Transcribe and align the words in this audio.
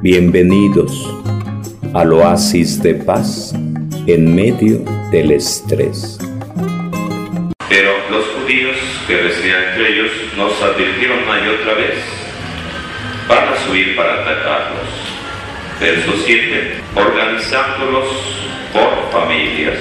Bienvenidos 0.00 1.12
al 1.92 2.12
oasis 2.12 2.80
de 2.80 2.94
paz 2.94 3.52
en 4.06 4.32
medio 4.32 4.78
del 5.10 5.32
estrés. 5.32 6.20
Pero 7.68 7.90
los 8.08 8.24
judíos 8.26 8.76
que 9.08 9.20
residían 9.20 9.60
entre 9.64 9.94
ellos 9.94 10.12
nos 10.36 10.62
advirtieron 10.62 11.18
una 11.24 11.44
y 11.44 11.48
otra 11.48 11.74
vez, 11.74 11.94
van 13.26 13.48
a 13.48 13.56
subir 13.66 13.96
para 13.96 14.22
atacarlos. 14.22 14.88
Verso 15.80 16.12
7, 16.24 16.74
organizándolos 16.94 18.06
por 18.72 19.10
familias. 19.20 19.78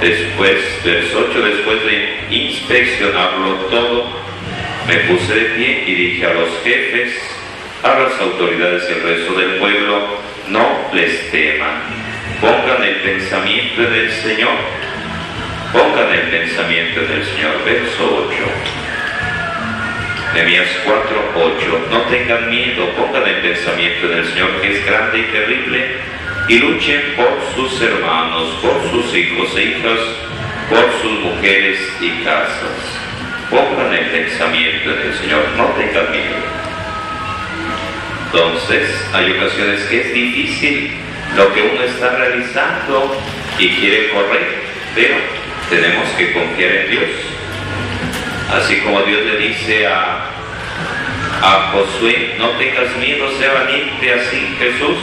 Después, 0.00 0.56
verso 0.84 1.24
8, 1.30 1.40
después 1.40 1.78
de 1.84 2.36
inspeccionarlo 2.36 3.54
todo, 3.70 4.06
me 4.88 4.96
puse 5.06 5.34
de 5.36 5.44
pie 5.54 5.84
y 5.86 5.94
dije 5.94 6.26
a 6.26 6.34
los 6.34 6.48
jefes, 6.64 7.37
a 7.82 7.88
las 7.88 8.20
autoridades 8.20 8.88
y 8.88 8.92
al 8.92 9.02
resto 9.02 9.34
del 9.34 9.58
pueblo, 9.58 10.18
no 10.48 10.88
les 10.92 11.30
teman, 11.30 11.82
pongan 12.40 12.82
el 12.82 12.96
pensamiento 12.96 13.82
en 13.82 13.92
el 13.92 14.12
Señor, 14.12 14.56
pongan 15.72 16.12
el 16.12 16.28
pensamiento 16.30 17.00
en 17.00 17.12
el 17.12 17.24
Señor. 17.24 17.64
Verso 17.64 18.28
8. 18.28 18.36
Nehemías 20.34 20.68
4, 20.84 21.32
8. 21.36 21.86
No 21.90 22.00
tengan 22.02 22.50
miedo, 22.50 22.88
pongan 22.96 23.26
el 23.28 23.36
pensamiento 23.36 24.12
en 24.12 24.18
el 24.18 24.26
Señor 24.26 24.60
que 24.60 24.78
es 24.78 24.86
grande 24.86 25.18
y 25.20 25.22
terrible 25.24 25.86
y 26.48 26.58
luchen 26.58 27.14
por 27.14 27.38
sus 27.54 27.80
hermanos, 27.82 28.58
por 28.62 28.90
sus 28.90 29.14
hijos 29.14 29.54
e 29.56 29.64
hijas, 29.64 30.00
por 30.70 30.90
sus 31.02 31.20
mujeres 31.20 31.78
y 32.00 32.24
casas. 32.24 32.98
Pongan 33.50 33.92
el 33.92 34.06
pensamiento 34.06 34.90
en 34.90 35.08
el 35.08 35.14
Señor, 35.14 35.42
no 35.56 35.66
tengan 35.76 36.10
miedo. 36.10 36.57
Entonces, 38.32 38.90
hay 39.14 39.32
ocasiones 39.32 39.80
que 39.84 40.00
es 40.02 40.12
difícil 40.12 40.90
lo 41.34 41.52
que 41.54 41.62
uno 41.62 41.82
está 41.82 42.10
realizando 42.16 43.16
y 43.58 43.70
quiere 43.70 44.10
correr, 44.10 44.58
pero 44.94 45.14
tenemos 45.70 46.06
que 46.10 46.34
confiar 46.34 46.72
en 46.72 46.90
Dios. 46.90 47.10
Así 48.52 48.80
como 48.80 49.00
Dios 49.02 49.24
le 49.24 49.36
dice 49.38 49.86
a, 49.86 50.30
a 51.42 51.72
Josué, 51.72 52.34
no 52.38 52.50
tengas 52.50 52.94
miedo, 52.96 53.30
sea 53.38 53.52
valiente 53.54 54.12
así 54.12 54.56
Jesús, 54.58 54.98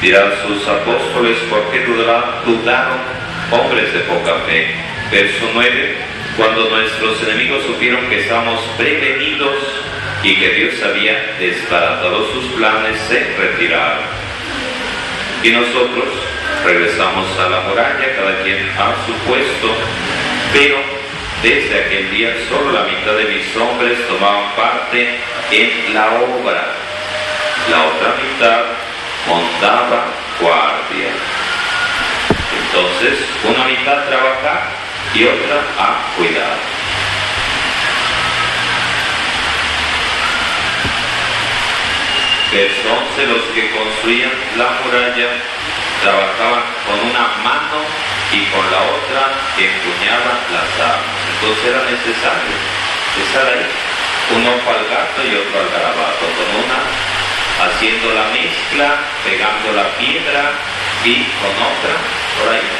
dirán 0.00 0.32
sus 0.46 0.66
apóstoles, 0.66 1.36
¿por 1.50 1.70
qué 1.70 1.84
dudaron 1.84 2.98
hombres 3.50 3.92
de 3.92 4.00
poca 4.00 4.36
fe? 4.46 4.74
Verso 5.10 5.50
9, 5.52 5.96
cuando 6.36 6.70
nuestros 6.70 7.22
enemigos 7.24 7.62
supieron 7.64 8.06
que 8.08 8.20
estamos 8.20 8.60
prevenidos, 8.78 9.56
y 10.24 10.36
que 10.36 10.48
Dios 10.54 10.82
había 10.82 11.36
desbaratado 11.38 12.26
sus 12.32 12.44
planes, 12.54 12.98
se 13.08 13.20
retiraron. 13.38 14.04
Y 15.42 15.50
nosotros 15.50 16.08
regresamos 16.64 17.26
a 17.38 17.48
la 17.50 17.60
muralla, 17.60 18.16
cada 18.16 18.42
quien 18.42 18.66
a 18.78 18.94
su 19.04 19.12
puesto, 19.28 19.76
pero 20.54 20.78
desde 21.42 21.84
aquel 21.84 22.10
día 22.10 22.34
solo 22.48 22.72
la 22.72 22.84
mitad 22.84 23.12
de 23.18 23.24
mis 23.24 23.54
hombres 23.54 23.98
tomaban 24.08 24.50
parte 24.56 25.18
en 25.50 25.92
la 25.92 26.06
obra. 26.06 26.72
La 27.70 27.84
otra 27.84 28.14
mitad 28.16 28.62
montaba 29.26 30.06
guardia. 30.40 31.10
Entonces, 32.64 33.18
una 33.44 33.64
mitad 33.66 34.06
trabajar 34.06 34.70
y 35.14 35.24
otra 35.24 35.60
a 35.78 36.16
cuidar. 36.16 36.83
Verso 42.54 42.86
11, 42.86 43.26
los 43.26 43.42
que 43.50 43.68
construían 43.74 44.30
la 44.54 44.78
muralla 44.78 45.26
trabajaban 46.00 46.62
con 46.86 47.02
una 47.10 47.26
mano 47.42 47.82
y 48.30 48.46
con 48.46 48.62
la 48.70 48.78
otra 48.94 49.34
empuñaban 49.58 50.38
las 50.54 50.70
armas. 50.78 51.18
Entonces 51.34 51.66
era 51.66 51.82
necesario 51.82 52.54
estar 53.26 53.46
ahí, 53.50 53.66
uno 54.38 54.54
para 54.62 54.78
el 54.78 54.86
gato 54.86 55.18
y 55.26 55.34
otro 55.34 55.66
al 55.66 55.70
garabato, 55.74 56.24
con 56.30 56.48
una 56.62 56.78
haciendo 57.58 58.14
la 58.14 58.30
mezcla, 58.30 59.02
pegando 59.26 59.72
la 59.74 59.90
piedra 59.98 60.54
y 61.02 61.26
con 61.42 61.50
otra 61.58 61.94
por 62.38 62.54
ahí, 62.54 62.70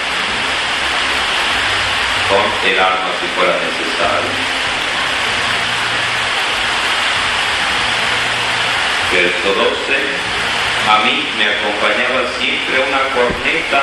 con 2.30 2.46
el 2.70 2.78
arma 2.78 3.10
si 3.18 3.26
fuera 3.34 3.58
necesario. 3.58 4.63
Verso 9.14 9.46
12, 9.46 9.94
a 10.90 11.06
mí 11.06 11.22
me 11.38 11.46
acompañaba 11.46 12.26
siempre 12.34 12.82
una 12.82 13.14
corneta, 13.14 13.80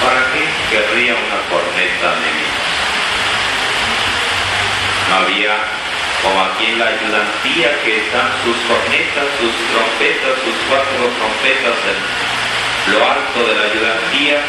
¿para 0.00 0.24
qué 0.32 0.40
querría 0.72 1.12
una 1.12 1.40
corneta 1.52 2.08
de 2.16 2.28
mí? 2.32 2.48
No 5.04 5.14
había 5.20 5.52
como 6.24 6.40
aquí 6.48 6.64
en 6.64 6.78
la 6.80 6.88
ayudantía 6.96 7.76
que 7.84 8.08
están 8.08 8.32
sus 8.40 8.56
cornetas, 8.64 9.28
sus 9.36 9.52
trompetas, 9.68 10.32
sus 10.40 10.56
cuatro 10.64 11.12
trompetas 11.12 11.76
en 11.84 11.98
lo 12.96 13.04
alto 13.04 13.38
de 13.44 13.52
la 13.52 13.64
ayudantía. 13.68 14.40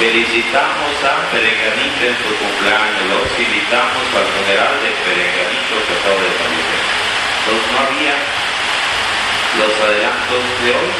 Felicitamos 0.00 0.96
a 1.04 1.28
Perenganito 1.28 2.08
en 2.08 2.16
su 2.24 2.32
cumpleaños, 2.40 3.04
los 3.12 3.28
invitamos 3.36 4.04
al 4.16 4.26
funeral 4.32 4.74
de 4.80 4.90
Perenganito 5.04 5.76
que 5.76 5.92
acaba 5.92 6.20
de 6.24 6.32
fallecer. 6.40 6.82
Entonces 7.44 7.68
no 7.68 7.78
había 7.84 8.43
los 9.58 9.72
adelantos 9.78 10.42
de 10.62 10.70
hoy, 10.74 10.92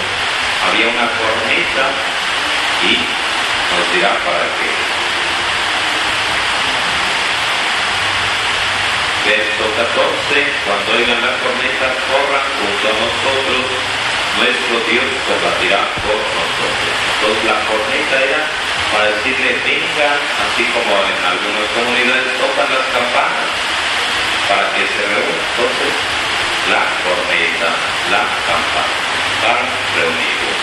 había 0.63 0.87
una 0.87 1.11
corneta 1.19 1.87
y 2.87 2.95
nos 2.95 3.85
dirá 3.91 4.15
para 4.23 4.47
qué. 4.55 4.71
Verso 9.27 9.65
14, 9.75 10.47
cuando 10.69 10.89
oigan 10.95 11.19
la 11.19 11.35
corneta, 11.43 11.87
corran 12.07 12.47
junto 12.61 12.85
a 12.87 12.95
nosotros, 12.95 13.65
nuestro 14.39 14.75
Dios 14.87 15.09
combatirá 15.27 15.81
por 16.05 16.15
nosotros. 16.15 16.95
Entonces 17.11 17.43
la 17.49 17.59
corneta 17.67 18.17
era 18.23 18.43
para 18.93 19.11
decirle, 19.19 19.59
venga, 19.67 20.15
así 20.47 20.63
como 20.71 20.95
en 20.95 21.19
algunas 21.27 21.67
comunidades 21.75 22.31
tocan 22.39 22.69
las 22.71 22.87
campanas 22.95 23.51
para 24.47 24.71
que 24.77 24.87
se 24.87 25.03
reúnan. 25.11 25.43
Entonces, 25.43 26.24
la 26.71 26.83
corneta, 27.05 27.71
la 28.11 28.25
campana, 28.49 28.97
para 29.43 29.69
reunidos. 29.97 30.59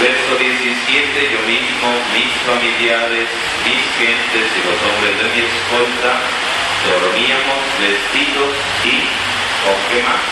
Verso 0.00 0.32
17, 0.36 1.30
yo 1.32 1.40
mismo, 1.48 1.88
mis 2.12 2.32
familiares, 2.44 3.28
mis 3.64 3.84
gentes 3.96 4.46
y 4.52 4.60
los 4.68 4.78
hombres 4.84 5.16
de 5.16 5.26
mi 5.32 5.40
escolta, 5.48 6.12
dormíamos 6.88 7.62
vestidos 7.80 8.52
y 8.84 8.96
con 9.64 9.76
qué 9.88 10.02
más, 10.04 10.24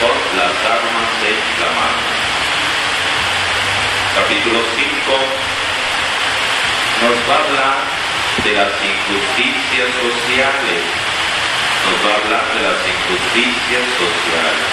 con 0.00 0.16
las 0.36 0.56
armas 0.68 1.10
de 1.20 1.32
la 1.60 1.70
mano. 1.76 2.20
Capítulo 4.16 4.60
5 4.76 5.50
nos 7.00 7.16
va 7.28 7.34
a 7.34 7.44
hablar 7.44 7.99
de 8.38 8.52
las 8.52 8.70
injusticias 8.78 9.90
sociales. 9.98 10.80
Nos 11.84 11.98
va 12.06 12.14
a 12.14 12.18
hablar 12.22 12.46
de 12.54 12.62
las 12.62 12.78
injusticias 12.86 13.84
sociales, 13.98 14.68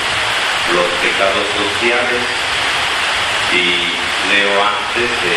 los 0.74 0.88
pecados 1.02 1.48
sociales. 1.58 2.22
Y 3.52 3.98
leo 4.30 4.54
antes 4.62 5.10
de, 5.24 5.36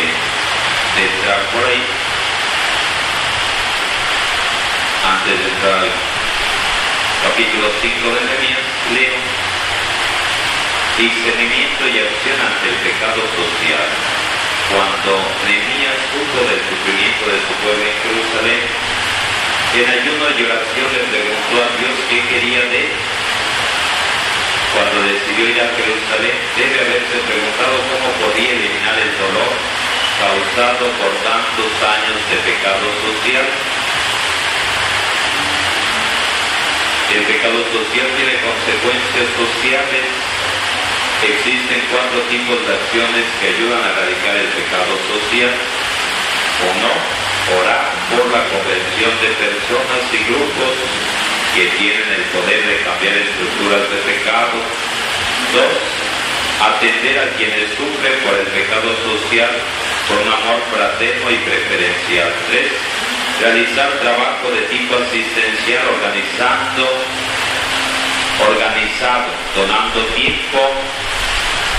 entrar 1.00 1.40
por 1.54 1.64
ahí, 1.64 1.82
antes 5.06 5.38
de 5.38 5.48
entrar 5.48 5.78
al 5.78 5.90
capítulo 7.22 7.70
5 7.80 8.14
de 8.14 8.20
Nehemías, 8.26 8.66
leo 8.92 9.14
discernimiento 10.98 11.86
y 11.86 11.98
acción 11.98 12.38
ante 12.44 12.68
el 12.68 12.76
pecado 12.82 13.22
social 13.38 14.19
cuando 14.70 15.18
Nehemías 15.42 15.98
supo 16.14 16.38
del 16.46 16.62
sufrimiento 16.62 17.24
de 17.26 17.38
su 17.42 17.52
pueblo 17.58 17.82
en 17.82 17.96
Jerusalén, 18.06 18.62
en 19.74 19.86
ayuno 19.86 20.24
y 20.30 20.38
oración 20.46 20.88
le 20.94 21.02
preguntó 21.10 21.54
a 21.58 21.68
Dios 21.74 21.94
qué 22.06 22.18
quería 22.30 22.62
de 22.70 22.78
él. 22.86 22.94
Cuando 24.70 25.02
decidió 25.10 25.50
ir 25.50 25.58
a 25.58 25.74
Jerusalén, 25.74 26.36
debe 26.54 26.76
haberse 26.86 27.16
preguntado 27.26 27.74
cómo 27.90 28.08
podía 28.22 28.50
eliminar 28.54 28.94
el 28.94 29.12
dolor 29.18 29.52
causado 30.22 30.86
por 31.02 31.12
tantos 31.26 31.70
años 31.82 32.18
de 32.30 32.38
pecado 32.46 32.86
social. 33.02 33.46
El 37.10 37.22
pecado 37.26 37.58
social 37.74 38.06
tiene 38.14 38.38
consecuencias 38.38 39.26
sociales 39.34 40.06
Existen 41.20 41.84
cuatro 41.92 42.20
tipos 42.32 42.56
de 42.64 42.72
acciones 42.80 43.24
que 43.36 43.52
ayudan 43.52 43.84
a 43.84 43.92
erradicar 43.92 44.36
el 44.40 44.48
pecado 44.56 44.96
social. 45.04 45.52
Uno, 46.64 46.92
orar 47.60 47.92
por 48.08 48.24
la 48.32 48.40
conversión 48.48 49.12
de 49.20 49.28
personas 49.36 50.00
y 50.16 50.18
grupos 50.32 50.72
que 51.52 51.68
tienen 51.76 52.08
el 52.08 52.24
poder 52.32 52.60
de 52.64 52.76
cambiar 52.88 53.16
estructuras 53.20 53.84
de 53.92 54.00
pecado. 54.00 54.56
Dos, 55.52 55.76
atender 56.56 57.16
a 57.20 57.28
quienes 57.36 57.68
sufren 57.76 58.16
por 58.24 58.40
el 58.40 58.48
pecado 58.56 58.88
social 59.04 59.52
con 60.08 60.24
un 60.24 60.30
amor 60.32 60.60
fraterno 60.72 61.28
y 61.28 61.38
preferencial. 61.44 62.32
Tres, 62.48 62.72
realizar 63.44 63.92
trabajo 64.00 64.48
de 64.56 64.72
tipo 64.72 64.96
asistencial 64.96 65.84
organizando, 65.84 66.88
organizado, 68.48 69.28
donando 69.54 70.00
tiempo 70.16 70.60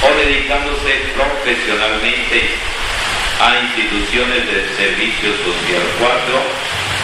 o 0.01 0.07
dedicándose 0.17 1.13
profesionalmente 1.15 2.49
a 3.41 3.57
instituciones 3.65 4.45
de 4.45 4.59
servicio 4.77 5.29
social. 5.41 5.83
Cuatro, 5.97 6.37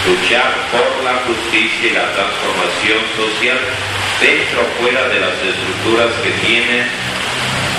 luchar 0.05 0.53
por 0.69 1.03
la 1.03 1.17
justicia 1.25 1.89
y 1.89 1.93
la 1.93 2.13
transformación 2.13 3.01
social 3.17 3.59
dentro 4.21 4.61
o 4.61 4.81
fuera 4.81 5.07
de 5.09 5.19
las 5.19 5.37
estructuras 5.41 6.13
que 6.21 6.31
tienen 6.45 6.85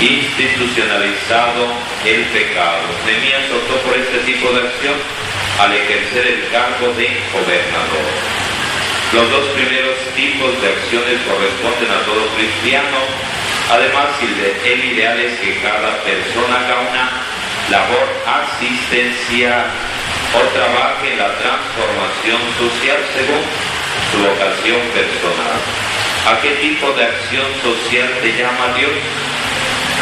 institucionalizado 0.01 1.67
el 2.05 2.23
pecado. 2.27 2.87
Nehemías 3.07 3.51
optó 3.51 3.75
por 3.83 3.99
este 3.99 4.19
tipo 4.27 4.51
de 4.53 4.67
acción 4.67 4.95
al 5.59 5.73
ejercer 5.75 6.27
el 6.27 6.51
cargo 6.51 6.95
de 6.95 7.09
gobernador. 7.35 8.48
Los 9.13 9.31
dos 9.31 9.47
primeros 9.57 9.97
tipos 10.15 10.53
de 10.61 10.69
acciones 10.69 11.17
corresponden 11.25 11.91
a 11.91 12.05
todo 12.05 12.29
cristiano. 12.37 13.01
Además, 13.73 14.13
el 14.21 14.85
ideal 14.85 15.19
es 15.19 15.33
que 15.41 15.57
cada 15.65 15.97
persona 16.05 16.61
haga 16.61 16.77
una 16.85 17.09
labor 17.73 18.05
asistencial 18.29 19.65
o 20.37 20.41
trabaje 20.53 21.13
en 21.13 21.19
la 21.25 21.33
transformación 21.41 22.41
social 22.61 23.01
según 23.17 23.45
su 24.13 24.19
vocación 24.29 24.81
personal. 24.93 25.57
¿A 26.29 26.41
qué 26.45 26.53
tipo 26.61 26.93
de 26.93 27.05
acción 27.05 27.49
social 27.65 28.13
te 28.21 28.37
llama 28.37 28.77
Dios? 28.77 28.93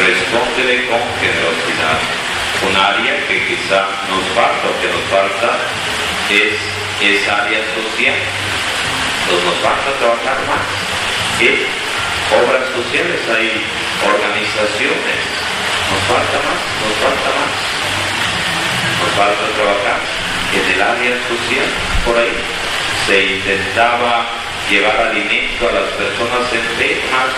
Respóndele 0.03 0.83
con 0.91 0.99
generosidad. 1.23 1.99
Un 2.59 2.75
área 2.75 3.15
que 3.27 3.39
quizá 3.47 3.87
nos 4.11 4.25
falta 4.35 4.67
o 4.67 4.75
que 4.83 4.91
nos 4.91 5.05
falta 5.07 5.55
es 6.27 6.59
esa 6.99 7.45
área 7.45 7.63
social. 7.71 8.19
Nos 9.27 9.59
falta 9.59 9.91
trabajar 9.99 10.39
más. 10.47 10.63
¿Qué? 11.39 11.67
Obras 12.31 12.63
sociales, 12.71 13.19
hay 13.27 13.59
organizaciones. 13.99 15.19
Nos 15.91 16.03
falta 16.07 16.37
más, 16.47 16.61
nos 16.79 16.95
falta 17.03 17.29
más. 17.35 17.53
Nos 19.03 19.11
falta 19.19 19.45
trabajar 19.59 19.99
en 20.55 20.63
el 20.63 20.81
área 20.81 21.15
social, 21.27 21.67
por 22.05 22.15
ahí, 22.17 22.39
se 23.05 23.35
intentaba 23.35 24.25
llevar 24.69 25.11
alimento 25.11 25.67
a 25.67 25.75
las 25.75 25.89
personas 25.99 26.47
enfermas 26.47 27.35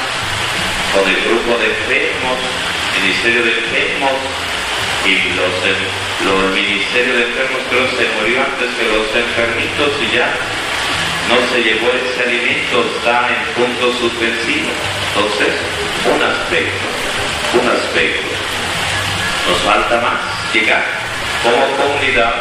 con 0.94 1.09
el 1.09 1.19
grupo 1.25 1.57
de 1.57 1.74
enfermos, 1.74 2.38
Ministerio 3.01 3.44
de 3.45 3.53
Enfermos, 3.53 4.18
y 5.06 5.13
los, 5.33 5.53
los 6.25 6.53
Ministerio 6.53 7.13
de 7.18 7.24
Enfermos 7.24 7.62
creo 7.69 7.86
se 7.97 8.06
murió 8.18 8.45
antes 8.45 8.69
que 8.77 8.86
los 8.94 9.09
enfermitos 9.09 9.89
y 10.06 10.15
ya 10.15 10.30
no 11.29 11.37
se 11.53 11.61
llevó 11.61 11.91
ese 11.93 12.23
alimento, 12.23 12.83
está 12.97 13.29
en 13.29 13.53
punto 13.53 13.93
suspensivo. 13.99 14.69
Entonces, 15.13 15.53
un 16.09 16.21
aspecto, 16.23 16.85
un 17.53 17.69
aspecto. 17.69 18.27
Nos 19.47 19.57
falta 19.59 20.01
más 20.01 20.19
llegar 20.53 20.83
como 21.43 21.65
comunidad 21.77 22.33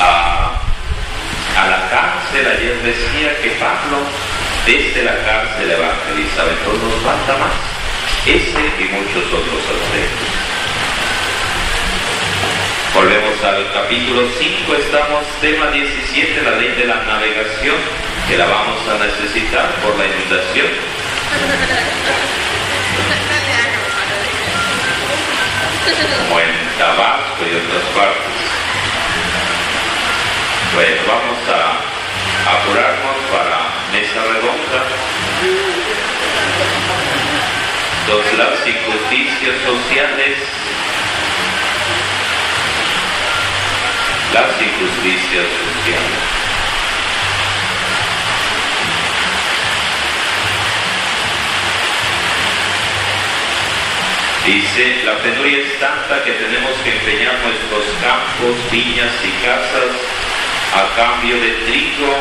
a, 0.00 0.52
la 1.56 1.90
cárcel. 1.90 2.46
Ayer 2.46 2.76
decía 2.82 3.36
que 3.42 3.50
Pablo 3.60 3.98
desde 4.64 5.02
la 5.04 5.16
cárcel 5.24 5.70
evangelizaba. 5.70 6.50
Entonces 6.50 6.82
nos 6.88 7.02
falta 7.02 7.36
más. 7.36 7.52
Ese 8.24 8.64
y 8.80 8.84
muchos 8.92 9.24
otros 9.28 9.60
aspectos. 9.60 10.45
Volvemos 12.96 13.44
al 13.44 13.70
capítulo 13.74 14.26
5, 14.38 14.74
estamos 14.74 15.22
tema 15.42 15.70
17, 15.70 16.40
la 16.40 16.52
ley 16.52 16.72
de 16.76 16.86
la 16.86 17.04
navegación, 17.04 17.76
que 18.26 18.38
la 18.38 18.46
vamos 18.46 18.80
a 18.88 19.04
necesitar 19.04 19.68
por 19.84 19.98
la 19.98 20.06
inundación. 20.06 20.68
Como 26.16 26.40
en 26.40 26.78
Tabasco 26.78 27.44
y 27.44 27.52
otras 27.60 27.84
partes. 27.92 28.36
Bueno, 30.72 31.00
vamos 31.06 31.38
a 31.52 32.56
apurarnos 32.56 33.16
para 33.30 33.76
mesa 33.92 34.24
redonda. 34.24 34.80
Dos, 38.08 38.24
las 38.38 38.66
injusticias 38.66 39.56
sociales. 39.66 40.38
Las 44.32 44.50
injusticias 44.60 45.46
sociales. 45.46 46.36
Dice, 54.46 55.02
la 55.04 55.18
penuria 55.18 55.58
es 55.58 55.80
tanta 55.80 56.22
que 56.22 56.30
tenemos 56.32 56.70
que 56.84 56.92
empeñar 56.92 57.34
nuestros 57.42 57.84
campos, 58.00 58.54
viñas 58.70 59.12
y 59.24 59.44
casas 59.44 59.90
a 60.72 60.94
cambio 60.94 61.34
de 61.40 61.50
trigo. 61.66 62.14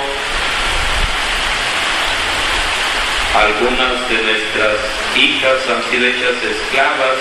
Algunas 3.36 4.10
de 4.10 4.24
nuestras 4.24 4.78
hijas 5.16 5.70
han 5.70 5.84
sido 5.92 6.08
hechas 6.08 6.42
esclavas 6.42 7.20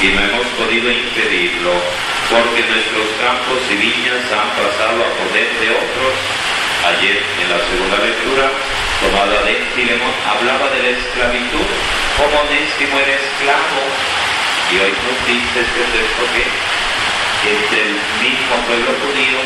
y 0.00 0.08
no 0.08 0.22
hemos 0.22 0.46
podido 0.56 0.90
impedirlo, 0.90 1.74
porque 2.30 2.62
nuestros 2.62 3.10
campos 3.18 3.58
y 3.66 3.74
viñas 3.74 4.22
han 4.30 4.54
pasado 4.54 5.02
a 5.02 5.10
poder 5.18 5.50
de 5.58 5.68
otros. 5.74 6.14
Ayer 6.80 7.18
en 7.42 7.46
la 7.50 7.58
segunda 7.58 7.98
lectura, 7.98 8.46
tomada 9.02 9.42
de 9.42 9.58
Filemón, 9.74 10.14
hablaba 10.24 10.70
de 10.70 10.80
la 10.80 10.90
esclavitud, 10.96 11.68
como 12.16 12.40
Onésimo 12.46 12.96
era 13.02 13.18
esclavo, 13.18 13.82
y 14.70 14.74
hoy 14.78 14.94
nos 14.94 15.18
dice 15.26 15.58
este 15.60 15.82
texto 15.92 16.22
que 16.30 16.46
entre 17.50 17.80
el 17.82 17.94
mismo 18.22 18.54
pueblo 18.64 18.94
judío 19.02 19.42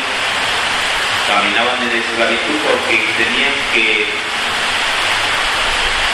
caminaban 1.27 1.81
en 1.81 1.97
esclavitud 1.97 2.57
porque 2.61 3.01
tenían 3.17 3.55
que 3.73 4.05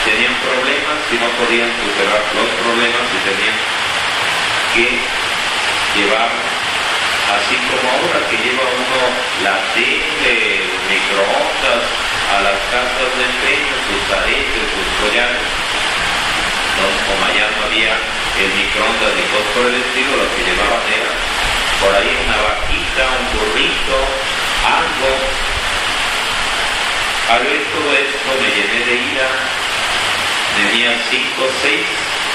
tenían 0.08 0.34
problemas 0.40 0.98
y 1.12 1.16
no 1.20 1.28
podían 1.38 1.70
superar 1.76 2.22
los 2.34 2.50
problemas 2.64 3.04
y 3.12 3.18
tenían 3.28 3.56
que 4.74 4.86
llevar 5.94 6.51
así 7.30 7.54
como 7.70 7.86
ahora 7.86 8.18
que 8.26 8.36
lleva 8.42 8.64
uno 8.66 9.00
la 9.46 9.56
tele, 9.74 10.66
microondas 10.90 11.84
a 12.32 12.36
las 12.42 12.58
casas 12.72 13.10
de 13.14 13.22
empeño, 13.22 13.74
sus 13.86 14.04
aretes, 14.10 14.66
sus 14.72 14.88
collares. 14.98 15.46
Entonces, 16.72 17.02
como 17.06 17.22
allá 17.26 17.46
no 17.54 17.60
había 17.68 17.94
el 18.42 18.50
microondas 18.58 19.12
ni 19.14 19.24
cosas 19.30 19.50
por 19.54 19.66
el 19.70 19.76
estilo, 19.76 20.12
lo 20.18 20.26
que 20.34 20.42
llevaban 20.42 20.84
era 20.88 21.12
por 21.78 21.92
ahí 21.94 22.10
una 22.26 22.38
vaquita, 22.42 23.02
un 23.12 23.26
burrito, 23.36 23.96
algo. 24.66 25.10
Al 27.30 27.42
ver 27.44 27.62
todo 27.70 27.90
esto 27.92 28.28
me 28.40 28.48
llené 28.50 28.78
de 28.86 28.94
ira, 29.12 29.28
tenía 30.56 30.90
cinco, 31.10 31.48
seis, 31.62 31.86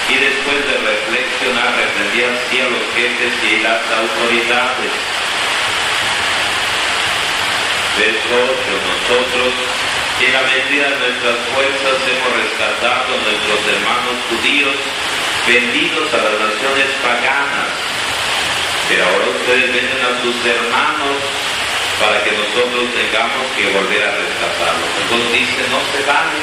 y 0.09 0.15
después 0.15 0.59
de 0.63 0.75
reflexionar 0.79 1.75
reprendí 1.75 2.23
así 2.23 2.55
a 2.63 2.69
los 2.71 2.85
jefes 2.95 3.33
y 3.43 3.59
las 3.59 3.81
autoridades. 3.91 4.93
Verso 7.97 8.35
8. 8.39 8.77
Nosotros, 8.87 9.51
en 10.21 10.31
la 10.31 10.43
medida 10.47 10.85
de 10.87 10.97
nuestras 11.01 11.39
fuerzas, 11.51 11.97
hemos 12.07 12.31
rescatado 12.39 13.09
a 13.09 13.23
nuestros 13.25 13.59
hermanos 13.67 14.15
judíos 14.31 14.77
vendidos 15.47 16.07
a 16.13 16.19
las 16.23 16.35
naciones 16.39 16.87
paganas. 17.03 17.71
Pero 18.87 19.03
ahora 19.03 19.27
ustedes 19.27 19.73
venden 19.75 20.01
a 20.07 20.11
sus 20.23 20.37
hermanos 20.45 21.19
para 21.99 22.23
que 22.23 22.31
nosotros 22.31 22.85
tengamos 22.95 23.43
que 23.57 23.65
volver 23.75 24.03
a 24.07 24.15
rescatarlos. 24.15 24.91
Entonces 25.03 25.31
dice, 25.33 25.61
no 25.67 25.81
se 25.91 25.99
vale. 26.07 26.39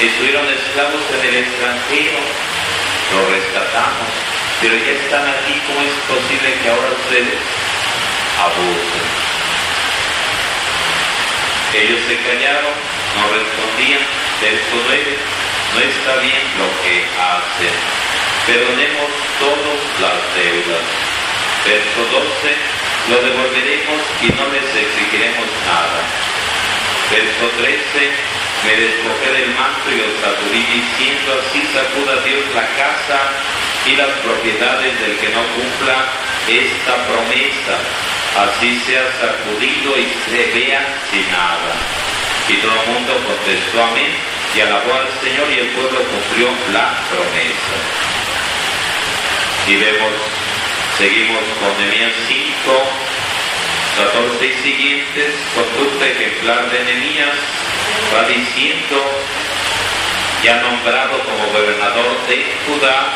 Estuvieron 0.00 0.46
esclavos 0.48 1.02
en 1.12 1.22
el 1.28 1.36
extranjero, 1.44 2.18
los 3.12 3.24
rescatamos, 3.30 4.10
pero 4.60 4.74
ya 4.76 4.92
están 4.92 5.26
aquí, 5.28 5.60
¿cómo 5.66 5.80
es 5.82 5.96
posible 6.08 6.48
que 6.62 6.68
ahora 6.70 6.90
ustedes 6.94 7.40
abusen? 8.40 9.06
Ellos 11.74 12.00
se 12.06 12.16
callaron, 12.22 12.74
no 13.18 13.24
respondían, 13.34 14.02
verso 14.40 14.76
9, 14.86 15.18
no 15.74 15.80
está 15.80 16.12
bien 16.22 16.42
lo 16.56 16.68
que 16.86 17.02
hacen, 17.18 17.74
perdonemos 18.46 19.10
todas 19.40 19.80
las 20.00 20.18
deudas. 20.38 20.86
Verso 21.64 22.04
12, 22.12 22.54
lo 23.08 23.16
devolveremos 23.24 24.00
y 24.20 24.28
no 24.36 24.44
les 24.52 24.68
exigiremos 24.68 25.48
nada. 25.64 26.00
Verso 27.10 27.48
13, 27.56 28.12
me 28.64 28.74
despojé 28.80 29.28
del 29.32 29.50
manto 29.54 29.92
y 29.92 30.00
os 30.00 30.14
sacudí 30.24 30.64
diciendo 30.64 31.36
así 31.36 31.60
sacuda 31.68 32.16
Dios 32.24 32.44
la 32.54 32.66
casa 32.80 33.20
y 33.84 33.96
las 33.96 34.08
propiedades 34.24 34.92
del 35.00 35.16
que 35.20 35.28
no 35.28 35.44
cumpla 35.52 36.08
esta 36.48 36.94
promesa, 37.04 37.76
así 38.40 38.80
sea 38.86 39.04
sacudido 39.20 39.96
y 40.00 40.08
se 40.24 40.40
vea 40.56 40.80
sin 41.10 41.24
nada. 41.30 41.72
Y 42.48 42.54
todo 42.64 42.72
el 42.72 42.88
mundo 42.88 43.12
contestó 43.28 43.84
amén 43.84 44.12
y 44.56 44.60
alabó 44.60 44.94
al 44.94 45.08
Señor 45.20 45.48
y 45.52 45.58
el 45.60 45.68
pueblo 45.68 46.00
cumplió 46.00 46.48
la 46.72 46.96
promesa. 47.12 47.76
Y 49.68 49.76
vemos, 49.76 50.12
seguimos 50.96 51.44
con 51.60 51.72
Nehemías 51.78 52.12
5, 52.28 52.44
14 53.96 54.46
y 54.46 54.52
siguientes, 54.62 55.34
conducta 55.54 56.06
ejemplar 56.06 56.70
de 56.70 56.84
Nehemías, 56.84 57.36
va 58.14 58.28
diciendo, 58.28 58.96
ya 60.42 60.60
nombrado 60.62 61.18
como 61.24 61.46
gobernador 61.52 62.16
de 62.28 62.44
Judá, 62.66 63.12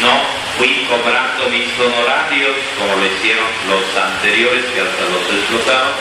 no 0.00 0.14
fui 0.58 0.86
cobrando 0.88 1.48
mis 1.50 1.68
honorarios 1.78 2.56
como 2.78 2.96
lo 2.96 3.06
hicieron 3.06 3.46
los 3.68 3.84
anteriores 3.96 4.64
que 4.72 4.80
hasta 4.80 5.04
los 5.12 5.24
explotaron. 5.28 5.92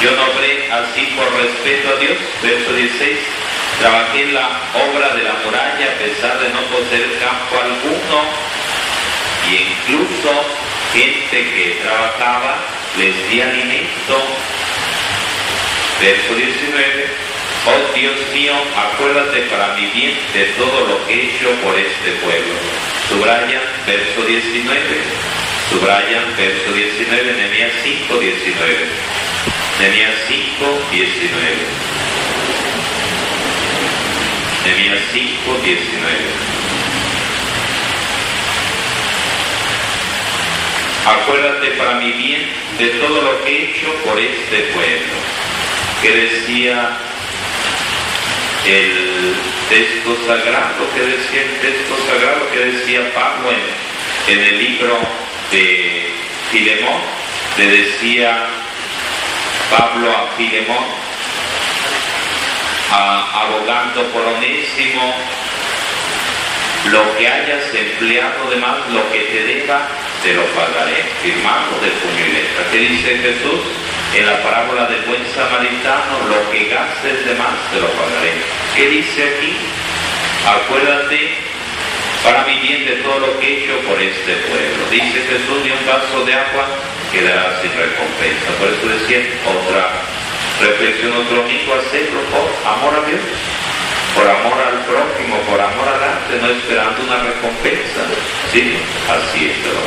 Yo 0.00 0.10
nombré 0.12 0.70
así 0.70 1.06
por 1.16 1.32
respeto 1.32 1.88
a 1.88 2.00
Dios, 2.00 2.18
verso 2.42 2.72
16, 2.72 3.18
trabajé 3.80 4.22
en 4.22 4.34
la 4.34 4.48
obra 4.74 5.14
de 5.14 5.22
la 5.22 5.34
muralla 5.44 5.86
a 5.88 5.98
pesar 5.98 6.38
de 6.40 6.48
no 6.50 6.60
poseer 6.68 7.18
campo 7.18 7.56
alguno 7.56 8.18
y 9.48 9.54
incluso 9.56 10.44
gente 10.92 11.50
que 11.50 11.80
trabajaba 11.82 12.56
les 12.98 13.30
di 13.30 13.40
alimento. 13.40 14.20
Verso 16.00 16.34
19 16.34 17.24
Oh 17.66 17.94
Dios 17.94 18.14
mío, 18.34 18.52
acuérdate 18.76 19.40
para 19.48 19.74
mi 19.74 19.86
bien 19.86 20.12
de 20.34 20.44
todo 20.58 20.86
lo 20.86 21.06
que 21.06 21.14
he 21.14 21.24
hecho 21.30 21.48
por 21.62 21.74
este 21.74 22.10
pueblo. 22.20 22.52
Subraya, 23.08 23.58
verso 23.86 24.20
19. 24.20 24.78
Subraya, 25.70 26.24
verso 26.36 26.72
19, 26.74 27.32
Nehemías 27.32 27.72
5, 27.82 28.18
19. 28.18 28.76
Nehemías 29.80 30.12
5, 30.28 30.78
19. 30.92 31.44
Nehemías 34.66 35.00
5, 35.10 35.58
19. 35.64 36.54
Acuérdate 41.06 41.70
para 41.78 41.94
mi 41.94 42.12
bien 42.12 42.46
de 42.78 42.88
todo 43.00 43.22
lo 43.22 43.42
que 43.42 43.50
he 43.50 43.70
hecho 43.70 43.88
por 44.04 44.20
este 44.20 44.58
pueblo. 44.74 45.43
Que 46.04 46.10
decía 46.10 46.98
el 48.66 49.34
texto 49.70 50.18
sagrado 50.26 50.84
que 50.94 51.00
decía 51.00 51.40
el 51.40 51.60
texto 51.62 51.96
sagrado 52.06 52.50
que 52.52 52.58
decía 52.58 53.10
Pablo 53.14 53.48
en, 54.28 54.38
el 54.38 54.58
libro 54.58 54.98
de 55.50 56.10
Filemón, 56.52 57.00
le 57.56 57.66
decía 57.68 58.48
Pablo 59.70 60.10
a 60.10 60.36
Filemón, 60.36 60.84
abogando 62.90 64.02
por 64.12 64.26
onésimo, 64.26 65.14
lo 66.90 67.16
que 67.16 67.28
hayas 67.28 67.74
empleado 67.74 68.50
de 68.50 68.56
más, 68.56 68.76
lo 68.90 69.10
que 69.10 69.20
te 69.20 69.42
deba, 69.42 69.88
te 70.22 70.34
lo 70.34 70.44
pagaré, 70.48 71.02
firmado 71.22 71.80
de 71.80 71.88
puño 71.88 72.26
y 72.26 72.32
letra. 72.34 72.70
¿Qué 72.70 72.78
dice 72.78 73.16
Jesús? 73.16 73.93
En 74.14 74.26
la 74.26 74.42
parábola 74.42 74.86
del 74.86 75.02
buen 75.02 75.22
samaritano, 75.34 76.22
lo 76.28 76.50
que 76.50 76.68
gastes 76.70 77.26
de 77.26 77.34
más 77.34 77.54
te 77.72 77.80
lo 77.80 77.88
pagaré. 77.98 78.32
¿Qué 78.76 78.88
dice 78.88 79.22
aquí? 79.24 79.56
Acuérdate 80.46 81.34
para 82.22 82.44
mi 82.44 82.58
bien 82.60 82.86
de 82.86 83.02
todo 83.02 83.18
lo 83.18 83.40
que 83.40 83.46
he 83.46 83.64
hecho 83.64 83.74
por 83.88 84.00
este 84.00 84.34
pueblo. 84.46 84.86
Dice 84.90 85.18
Jesús, 85.18 85.58
ni 85.64 85.70
un 85.70 85.84
vaso 85.84 86.24
de 86.24 86.34
agua 86.34 86.64
quedará 87.10 87.58
sin 87.60 87.74
recompensa. 87.74 88.48
Por 88.58 88.70
eso 88.70 88.86
decía 88.86 89.18
otra 89.50 89.90
reflexión, 90.62 91.12
otro 91.12 91.42
domingo, 91.42 91.74
hacerlo 91.74 92.20
por 92.30 92.46
amor 92.70 92.94
a 92.94 93.02
Dios, 93.10 93.20
por 94.14 94.30
amor 94.30 94.58
al 94.62 94.78
prójimo, 94.86 95.42
por 95.50 95.60
amor 95.60 95.88
al 95.90 96.02
arte, 96.02 96.38
no 96.40 96.54
esperando 96.54 97.02
una 97.02 97.18
recompensa. 97.18 98.02
Sí, 98.52 98.78
así 99.10 99.50
es, 99.50 99.56
pero 99.58 99.82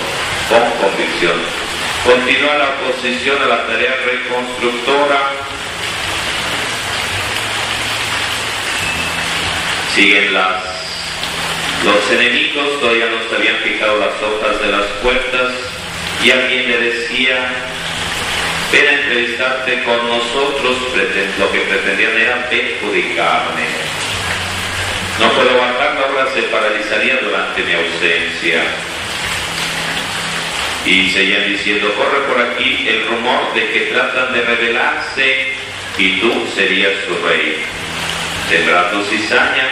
con 0.51 0.67
convicción. 0.83 1.66
Continúa 2.07 2.57
la 2.57 2.69
oposición 2.69 3.35
a 3.43 3.47
la 3.47 3.67
tarea 3.67 3.93
reconstructora. 4.05 5.19
Siguen 9.93 10.33
las, 10.33 10.63
los 11.83 12.11
enemigos, 12.11 12.79
todavía 12.79 13.07
no 13.07 13.29
se 13.29 13.35
habían 13.35 13.57
fijado 13.57 13.97
las 13.97 14.23
hojas 14.23 14.61
de 14.61 14.71
las 14.71 14.85
puertas 15.03 15.51
y 16.23 16.31
alguien 16.31 16.69
le 16.69 16.77
decía, 16.77 17.49
ven 18.71 18.87
a 18.87 18.91
entrevistarte 19.01 19.83
con 19.83 20.07
nosotros, 20.07 20.77
lo 21.37 21.51
que 21.51 21.59
pretendían 21.59 22.17
era 22.17 22.49
perjudicarme. 22.49 23.65
No 25.19 25.29
puedo 25.33 25.57
bajar, 25.57 25.95
la 25.95 26.05
obra 26.05 26.33
se 26.33 26.43
paralizaría 26.43 27.17
durante 27.17 27.63
mi 27.63 27.73
ausencia. 27.73 28.63
Y 30.87 31.09
seguían 31.09 31.49
diciendo, 31.49 31.93
corre 31.95 32.19
por 32.29 32.39
aquí 32.39 32.87
el 32.87 33.05
rumor 33.07 33.53
de 33.53 33.69
que 33.71 33.79
tratan 33.91 34.31
de 34.31 34.41
rebelarse 34.41 35.47
y 35.97 36.21
tú 36.21 36.47
serías 36.55 36.93
su 37.05 37.13
rey. 37.27 37.57
Sembrando 38.49 39.03
cizaña, 39.03 39.67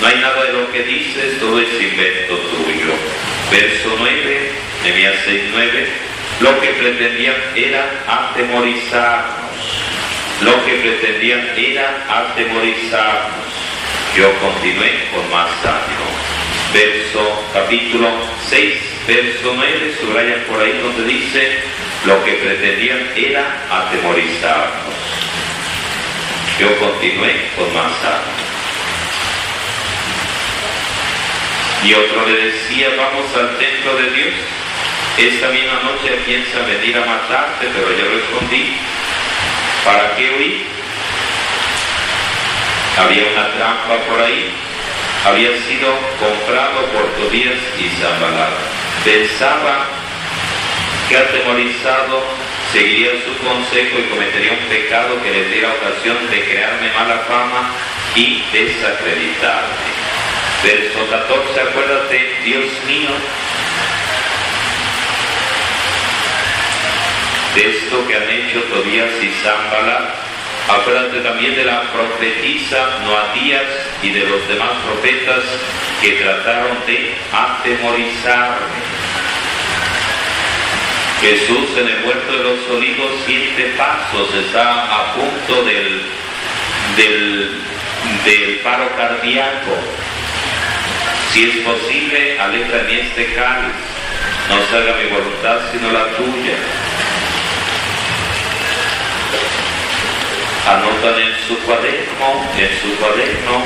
no 0.00 0.06
hay 0.06 0.16
nada 0.16 0.44
de 0.44 0.52
lo 0.54 0.72
que 0.72 0.84
dices, 0.84 1.38
todo 1.38 1.60
es 1.60 1.68
invento 1.68 2.38
tuyo. 2.38 2.94
Verso 3.50 3.94
9, 3.98 4.50
Nehemías 4.84 5.16
6, 5.26 5.42
9, 5.52 5.86
lo 6.40 6.60
que 6.62 6.68
pretendían 6.68 7.36
era 7.54 7.84
atemorizarnos. 8.06 9.52
Lo 10.40 10.64
que 10.64 10.72
pretendían 10.76 11.46
era 11.58 12.06
atemorizarnos. 12.08 13.52
Yo 14.16 14.32
continué 14.40 14.92
con 15.12 15.30
más 15.30 15.50
ánimo. 15.62 16.08
Verso 16.72 17.44
capítulo 17.52 18.08
6, 18.48 18.97
verso 19.08 19.54
9, 19.56 19.96
subrayan 19.98 20.40
por 20.42 20.60
ahí 20.60 20.78
donde 20.82 21.04
dice, 21.04 21.62
lo 22.04 22.22
que 22.24 22.32
pretendían 22.32 23.10
era 23.16 23.56
atemorizarnos. 23.70 24.94
Yo 26.60 26.78
continué 26.78 27.48
con 27.56 27.72
más 27.72 27.92
Y 31.84 31.94
otro 31.94 32.26
le 32.26 32.50
decía, 32.50 32.88
vamos 32.98 33.34
al 33.34 33.56
templo 33.56 33.96
de 33.96 34.10
Dios. 34.10 34.34
Esta 35.16 35.48
misma 35.48 35.80
noche 35.84 36.18
piensa 36.26 36.58
venir 36.66 36.98
a 36.98 37.06
matarte, 37.06 37.66
pero 37.72 37.88
yo 37.96 38.10
respondí, 38.12 38.76
¿para 39.86 40.14
qué 40.16 40.30
huir? 40.36 40.66
Había 42.98 43.22
una 43.32 43.52
trampa 43.52 44.04
por 44.06 44.20
ahí, 44.20 44.50
había 45.24 45.50
sido 45.62 45.96
comprado 46.20 46.84
por 46.92 47.06
Tobías 47.16 47.58
y 47.78 47.88
Zambalada 48.00 48.77
pensaba 49.04 49.86
que 51.08 51.16
atemorizado 51.16 52.22
seguiría 52.72 53.12
su 53.24 53.36
consejo 53.44 53.98
y 53.98 54.10
cometería 54.10 54.52
un 54.52 54.68
pecado 54.68 55.22
que 55.22 55.30
le 55.30 55.44
diera 55.48 55.72
ocasión 55.72 56.16
de 56.30 56.44
crearme 56.44 56.92
mala 56.92 57.18
fama 57.20 57.70
y 58.14 58.42
desacreditarme. 58.52 59.88
Verso 60.62 61.08
14, 61.10 61.60
acuérdate, 61.60 62.36
Dios 62.44 62.66
mío, 62.86 63.10
de 67.54 67.70
esto 67.70 68.06
que 68.06 68.16
han 68.16 68.28
hecho 68.28 68.62
Tobías 68.64 69.10
y 69.22 69.30
Zambala, 69.42 70.14
acuérdate 70.68 71.20
también 71.20 71.54
de 71.56 71.64
la 71.64 71.82
profetisa 71.92 73.00
Noadías 73.04 73.64
y 74.02 74.10
de 74.10 74.24
los 74.28 74.46
demás 74.48 74.70
profetas 74.86 75.42
que 76.00 76.12
trataron 76.12 76.76
de 76.86 77.14
atemorizarme 77.32 78.88
Jesús 81.20 81.76
en 81.76 81.88
el 81.88 82.04
huerto 82.04 82.32
de 82.32 82.44
los 82.44 82.70
olivos, 82.70 83.10
siete 83.26 83.74
pasos, 83.76 84.32
está 84.34 84.84
a 84.84 85.14
punto 85.14 85.64
del, 85.64 86.00
del, 88.24 88.60
paro 88.62 88.88
cardíaco. 88.96 89.76
Si 91.32 91.42
es 91.44 91.56
posible, 91.56 92.38
aleja 92.38 92.80
en 92.82 92.90
este 93.00 93.34
cáliz, 93.34 93.74
no 94.48 94.64
se 94.70 94.76
haga 94.76 94.96
mi 95.02 95.10
voluntad 95.10 95.58
sino 95.72 95.90
la 95.90 96.06
tuya. 96.16 96.56
Anotan 100.68 101.18
en 101.18 101.34
su 101.46 101.58
cuaderno, 101.64 102.28
en 102.58 102.70
su 102.80 102.96
cuaderno, 103.00 103.64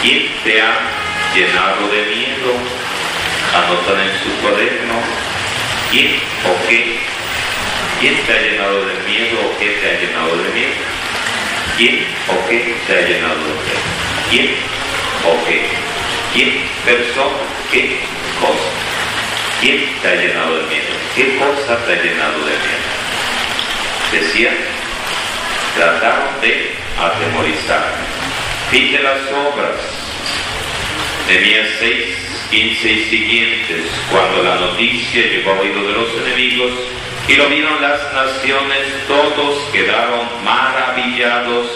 ¿quién 0.00 0.30
te 0.42 0.62
ha 0.62 0.80
llenado 1.34 1.88
de 1.88 2.06
miedo? 2.06 2.82
anotan 3.52 4.00
en 4.00 4.18
su 4.18 4.30
cuaderno 4.40 4.94
quién 5.90 6.16
o 6.48 6.68
qué 6.68 6.98
¿Quién 8.00 8.16
te 8.26 8.32
ha 8.32 8.40
llenado 8.40 8.84
de 8.86 8.94
miedo 9.06 9.38
o 9.46 9.58
qué 9.60 9.68
te 9.78 9.90
ha 9.90 10.00
llenado 10.00 10.36
de 10.36 10.48
miedo? 10.54 10.74
¿Quién 11.76 12.04
o 12.26 12.48
qué 12.48 12.74
te 12.84 12.98
ha 12.98 13.02
llenado 13.06 13.36
de 13.36 13.54
miedo? 13.62 13.82
¿Quién 14.28 14.48
o 15.24 15.44
qué? 15.46 15.68
¿Quién, 16.32 16.64
persona, 16.84 17.46
qué 17.70 18.00
cosa? 18.40 18.70
¿Quién 19.60 19.86
te 20.02 20.08
ha 20.08 20.14
llenado 20.16 20.56
de 20.56 20.62
miedo? 20.66 20.92
¿Qué 21.14 21.38
cosa 21.38 21.78
te 21.86 21.92
ha 21.92 22.02
llenado 22.02 22.38
de 22.40 22.56
miedo? 22.58 23.01
Decía, 24.12 24.52
trataron 25.74 26.38
de 26.42 26.70
atemorizar. 27.00 27.94
Fin 28.70 28.92
de 28.92 29.02
las 29.02 29.20
obras. 29.32 29.76
Nehemías 31.26 31.68
6, 31.78 32.04
15 32.50 32.92
y 32.92 33.04
siguientes, 33.04 33.80
cuando 34.10 34.42
la 34.42 34.56
noticia 34.56 35.22
llegó 35.22 35.52
a 35.52 35.60
oído 35.60 35.82
de 35.86 35.92
los 35.92 36.08
enemigos 36.26 36.72
y 37.26 37.36
lo 37.36 37.48
vieron 37.48 37.80
las 37.80 38.12
naciones, 38.12 38.86
todos 39.08 39.70
quedaron 39.72 40.26
maravillados 40.44 41.68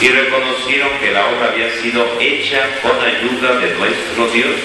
y 0.00 0.08
reconocieron 0.08 0.98
que 0.98 1.12
la 1.12 1.26
obra 1.26 1.48
había 1.48 1.70
sido 1.82 2.06
hecha 2.18 2.60
con 2.80 2.98
ayuda 3.00 3.60
de 3.60 3.74
nuestro 3.74 4.28
Dios. 4.28 4.56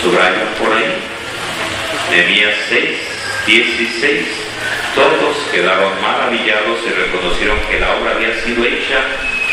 Subrayan 0.00 0.48
por 0.60 0.72
ahí. 0.72 0.94
Nehemías 2.10 2.54
6, 2.68 2.90
16. 3.46 4.50
Todos 4.94 5.36
quedaron 5.52 5.92
maravillados 6.02 6.80
y 6.86 6.90
reconocieron 6.90 7.58
que 7.70 7.80
la 7.80 7.94
obra 7.96 8.12
había 8.12 8.34
sido 8.42 8.64
hecha 8.64 9.00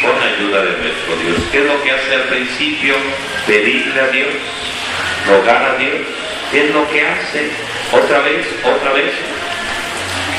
con 0.02 0.16
ayuda 0.22 0.64
de 0.64 0.78
nuestro 0.78 1.16
Dios. 1.18 1.38
¿Qué 1.52 1.60
es 1.60 1.66
lo 1.66 1.82
que 1.84 1.92
hace 1.92 2.16
al 2.16 2.24
principio? 2.24 2.96
Pedirle 3.46 4.00
a 4.00 4.08
Dios, 4.08 4.34
rogar 5.28 5.64
a 5.64 5.78
Dios. 5.78 6.08
¿Qué 6.52 6.68
es 6.68 6.74
lo 6.74 6.90
que 6.90 7.06
hace? 7.06 7.50
Otra 7.92 8.20
vez, 8.20 8.48
otra 8.64 8.94
vez. 8.94 9.14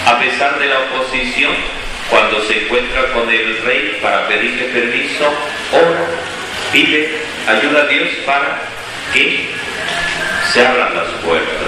A 0.07 0.19
pesar 0.19 0.59
de 0.59 0.67
la 0.67 0.79
oposición, 0.81 1.55
cuando 2.11 2.41
se 2.47 2.65
encuentra 2.65 3.13
con 3.13 3.29
el 3.31 3.63
rey 3.63 3.99
para 4.03 4.27
pedirle 4.27 4.65
permiso, 4.65 5.27
ora, 5.73 6.07
pide 6.73 7.11
ayuda 7.47 7.83
a 7.83 7.87
Dios 7.87 8.09
para 8.25 8.63
que 9.13 9.49
se 10.53 10.67
abran 10.67 10.95
las 10.95 11.09
puertas. 11.25 11.68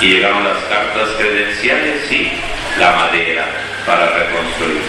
Y 0.00 0.06
llegaron 0.06 0.44
las 0.44 0.58
cartas 0.64 1.08
credenciales 1.18 2.12
y 2.12 2.32
la 2.78 2.92
madera 2.92 3.46
para 3.84 4.10
reconstruir. 4.10 4.82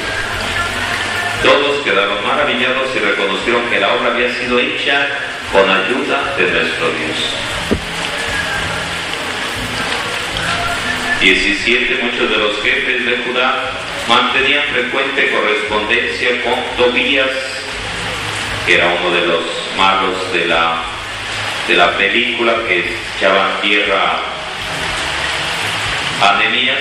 Todos 1.41 1.83
quedaron 1.83 2.23
maravillados 2.27 2.95
y 2.95 2.99
reconocieron 2.99 3.69
que 3.69 3.79
la 3.79 3.93
obra 3.95 4.11
había 4.11 4.33
sido 4.35 4.59
hecha 4.59 5.07
con 5.51 5.69
ayuda 5.69 6.35
de 6.37 6.51
nuestro 6.51 6.87
Dios. 6.91 7.35
17. 11.21 12.03
Muchos 12.03 12.29
de 12.29 12.37
los 12.37 12.61
jefes 12.61 13.05
de 13.05 13.17
Judá 13.25 13.71
mantenían 14.07 14.63
frecuente 14.73 15.31
correspondencia 15.31 16.29
con 16.43 16.53
Tobías, 16.77 17.29
que 18.65 18.75
era 18.75 18.87
uno 18.87 19.11
de 19.15 19.27
los 19.27 19.43
malos 19.77 20.33
de 20.33 20.45
la, 20.45 20.83
de 21.67 21.75
la 21.75 21.97
película 21.97 22.53
que 22.67 22.95
echaban 23.17 23.61
tierra 23.61 24.19
a 26.21 26.37
Nehemías. 26.37 26.79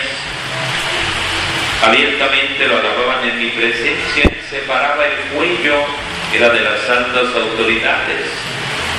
Abiertamente 1.83 2.66
lo 2.66 2.78
alababan 2.78 3.28
en 3.28 3.38
mi 3.38 3.50
presencia, 3.50 4.30
separaba 4.50 5.04
el 5.07 5.18
cuello, 5.35 5.85
era 6.35 6.50
de 6.50 6.61
las 6.61 6.88
altas 6.88 7.35
autoridades, 7.35 8.26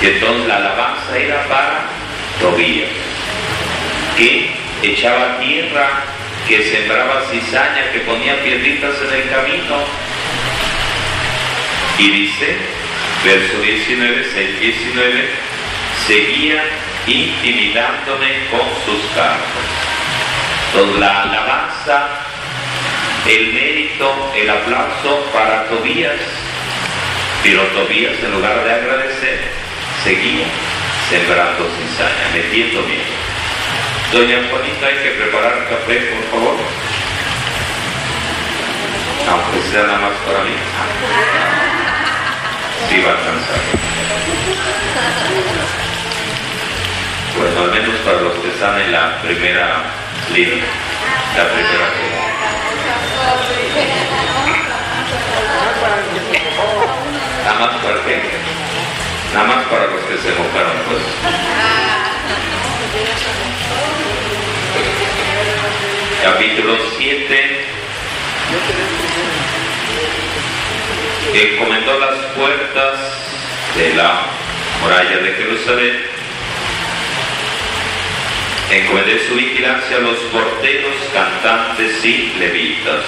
y 0.02 0.06
entonces 0.06 0.48
la 0.48 0.56
alabanza 0.58 1.18
era 1.18 1.44
para 1.48 1.82
Tobías, 2.40 2.90
que 4.18 4.56
echaba 4.82 5.40
tierra 5.40 6.04
que 6.48 6.64
sembraba 6.64 7.22
cizaña, 7.30 7.92
que 7.92 8.00
ponía 8.00 8.42
piedritas 8.42 8.96
en 9.02 9.22
el 9.22 9.30
camino. 9.30 9.84
Y 11.98 12.10
dice, 12.10 12.56
verso 13.26 13.62
19, 13.62 14.26
6, 14.34 14.60
19, 14.60 15.30
seguía 16.08 16.64
intimidándome 17.06 18.48
con 18.50 18.62
sus 18.86 19.06
cargos. 19.14 19.89
Entonces 20.72 21.00
la 21.00 21.24
alabanza, 21.24 22.08
el 23.28 23.54
mérito, 23.54 24.32
el 24.36 24.50
aplauso 24.50 25.26
para 25.34 25.66
Tobías, 25.68 26.16
pero 27.42 27.64
Tobías 27.68 28.14
en 28.24 28.32
lugar 28.34 28.64
de 28.64 28.72
agradecer, 28.72 29.40
seguía 30.04 30.46
sembrando 31.10 31.68
cizaña, 31.76 32.30
metiendo 32.34 32.82
miedo. 32.84 33.20
Doña 34.12 34.48
Juanita, 34.50 34.86
hay 34.86 35.04
que 35.04 35.10
preparar 35.12 35.68
café, 35.70 36.00
por 36.14 36.40
favor. 36.40 36.56
Aunque 39.30 39.70
sea 39.72 39.84
nada 39.84 40.00
más 40.00 40.14
para 40.26 40.44
mí. 40.44 40.56
Sí 42.90 43.02
va 43.02 43.10
a 43.10 43.18
alcanzar. 43.18 43.60
Bueno, 47.38 47.62
al 47.62 47.72
menos 47.72 47.96
para 48.02 48.22
los 48.22 48.34
que 48.34 48.50
están 48.50 48.82
en 48.82 48.92
la 48.92 49.22
primera 49.22 49.84
línea. 50.32 50.66
La 51.38 51.50
primera 51.50 51.90
Nada 57.46 57.60
más 57.60 57.76
para 57.84 58.06
qué? 58.06 58.22
Nada 59.34 59.48
más 59.48 59.66
para 59.68 59.88
los 59.88 60.02
que 60.06 60.18
se 60.18 60.30
mojaron, 60.32 60.78
pues. 60.88 61.04
capítulo 66.24 66.78
7, 66.98 67.66
encomendó 71.34 72.00
las 72.00 72.16
puertas 72.36 73.00
de 73.76 73.94
la 73.96 74.22
muralla 74.82 75.18
de 75.18 75.32
Jerusalén, 75.32 76.09
encomendé 78.72 79.20
su 79.28 79.36
vigilancia 79.36 79.98
a 79.98 80.02
los 80.02 80.18
porteros, 80.32 80.96
cantantes 81.14 82.06
y 82.06 82.34
levitas. 82.38 83.04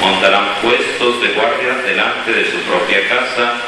Montarán 0.00 0.54
puestos 0.62 1.20
de 1.20 1.28
guardia 1.28 1.74
delante 1.84 2.32
de 2.32 2.44
su 2.50 2.58
propia 2.60 3.08
casa. 3.08 3.60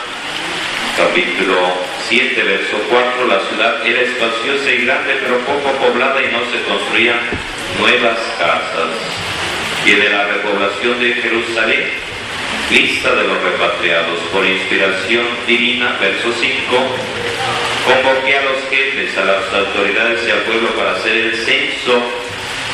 Capítulo 0.96 1.74
7, 2.08 2.42
verso 2.42 2.76
4, 2.88 3.26
la 3.26 3.40
ciudad 3.48 3.86
era 3.86 4.00
espaciosa 4.00 4.70
y 4.70 4.84
grande, 4.84 5.18
pero 5.20 5.38
poco 5.40 5.70
poblada 5.84 6.22
y 6.22 6.32
no 6.32 6.40
se 6.50 6.62
construían 6.64 7.20
nuevas 7.78 8.18
casas. 8.38 8.90
Viene 9.84 10.08
la 10.08 10.24
repoblación 10.26 11.00
de 11.00 11.14
Jerusalén, 11.14 11.90
lista 12.70 13.14
de 13.14 13.24
los 13.24 13.42
repatriados 13.42 14.18
por 14.32 14.46
inspiración 14.46 15.26
divina, 15.46 15.96
verso 16.00 16.32
5. 16.32 16.76
Convoqué 17.84 18.36
a 18.36 18.42
los 18.42 18.62
jefes, 18.70 19.16
a 19.18 19.24
las 19.24 19.52
autoridades 19.52 20.26
y 20.26 20.30
al 20.30 20.40
pueblo 20.40 20.68
para 20.76 20.92
hacer 20.92 21.16
el 21.16 21.36
censo. 21.36 22.02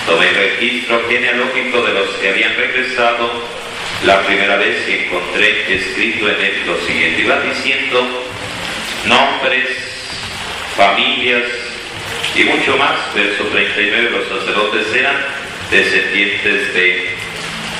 Tomé 0.06 0.30
registro 0.30 1.02
genealógico 1.08 1.82
de 1.82 1.94
los 1.94 2.08
que 2.16 2.28
habían 2.28 2.54
regresado 2.56 3.30
la 4.04 4.22
primera 4.22 4.56
vez 4.56 4.86
y 4.88 5.04
encontré 5.04 5.74
escrito 5.74 6.28
en 6.28 6.40
él 6.40 6.62
lo 6.66 6.78
siguiente. 6.86 7.22
Iba 7.22 7.40
diciendo 7.40 8.24
nombres, 9.06 9.68
familias, 10.76 11.44
y 12.36 12.44
mucho 12.44 12.76
más. 12.76 13.14
Verso 13.14 13.44
39, 13.44 14.10
los 14.10 14.28
sacerdotes 14.28 14.94
eran 14.94 15.16
descendientes 15.70 16.74
de 16.74 17.15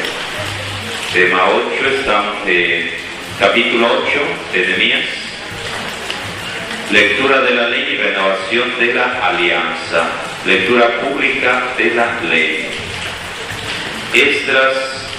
Tema 1.14 1.50
8, 1.50 1.88
estamos, 2.00 2.36
eh, 2.46 2.92
capítulo 3.40 3.88
8 4.04 4.20
de 4.54 4.68
Nehemías. 4.68 5.06
Lectura 6.92 7.42
de 7.42 7.52
la 7.52 7.70
ley 7.70 7.94
y 7.94 7.98
renovación 7.98 8.80
de 8.80 8.94
la 8.94 9.28
alianza. 9.28 10.10
Lectura 10.46 11.02
pública 11.02 11.64
de 11.78 11.96
la 11.96 12.22
ley. 12.30 12.70
Estras, 14.14 15.10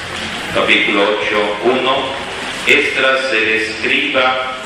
capítulo 0.54 1.18
8, 1.22 1.56
1. 1.64 2.28
Estras 2.66 3.32
el 3.32 3.48
escriba 3.48 4.56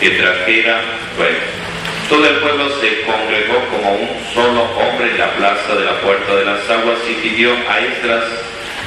que 0.00 0.10
trajera, 0.10 0.82
bueno, 1.16 1.63
todo 2.08 2.26
el 2.26 2.36
pueblo 2.36 2.68
se 2.80 3.02
congregó 3.02 3.64
como 3.70 3.92
un 3.94 4.08
solo 4.34 4.62
hombre 4.62 5.10
en 5.10 5.18
la 5.18 5.34
plaza 5.36 5.74
de 5.74 5.84
la 5.84 6.00
puerta 6.00 6.34
de 6.36 6.44
las 6.44 6.68
aguas 6.68 6.98
y 7.08 7.14
pidió 7.14 7.52
a 7.68 7.80
Esdras, 7.80 8.24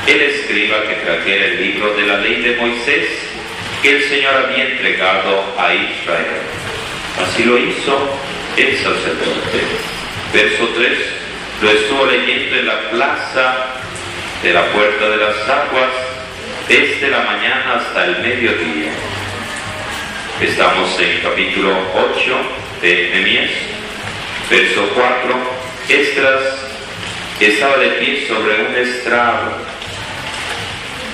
el 0.05 0.21
escriba, 0.21 0.83
que 0.83 0.95
trajera 0.95 1.45
el 1.45 1.61
libro 1.61 1.93
de 1.95 2.05
la 2.05 2.17
ley 2.17 2.41
de 2.41 2.55
Moisés 2.55 3.07
que 3.81 3.97
el 3.97 4.03
Señor 4.03 4.35
había 4.35 4.65
entregado 4.69 5.43
a 5.57 5.73
Israel. 5.73 6.41
Así 7.21 7.43
lo 7.43 7.57
hizo 7.57 8.09
el 8.55 8.77
sacerdote. 8.77 9.61
Verso 10.33 10.67
3, 10.75 10.97
lo 11.61 11.71
estuvo 11.71 12.05
leyendo 12.05 12.55
en 12.57 12.67
la 12.67 12.89
plaza 12.89 13.65
de 14.43 14.53
la 14.53 14.65
puerta 14.67 15.09
de 15.09 15.17
las 15.17 15.49
aguas 15.49 15.91
desde 16.67 17.09
la 17.09 17.21
mañana 17.21 17.75
hasta 17.75 18.05
el 18.05 18.19
mediodía. 18.19 18.91
Estamos 20.41 20.99
en 20.99 21.19
capítulo 21.21 21.75
8 22.13 22.66
de 22.81 23.09
Nehemías, 23.09 23.49
verso 24.49 24.89
4. 24.93 25.35
Estras 25.89 26.67
estaba 27.39 27.77
de 27.77 27.89
pie 27.91 28.27
sobre 28.27 28.65
un 28.65 28.75
estrado. 28.75 29.51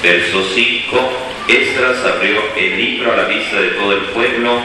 Verso 0.02 0.46
5. 0.54 1.12
Estras 1.48 1.98
abrió 2.06 2.42
el 2.56 2.78
libro 2.78 3.14
a 3.14 3.18
la 3.18 3.24
vista 3.26 3.62
de 3.62 3.70
todo 3.70 3.94
el 3.94 4.02
pueblo, 4.08 4.62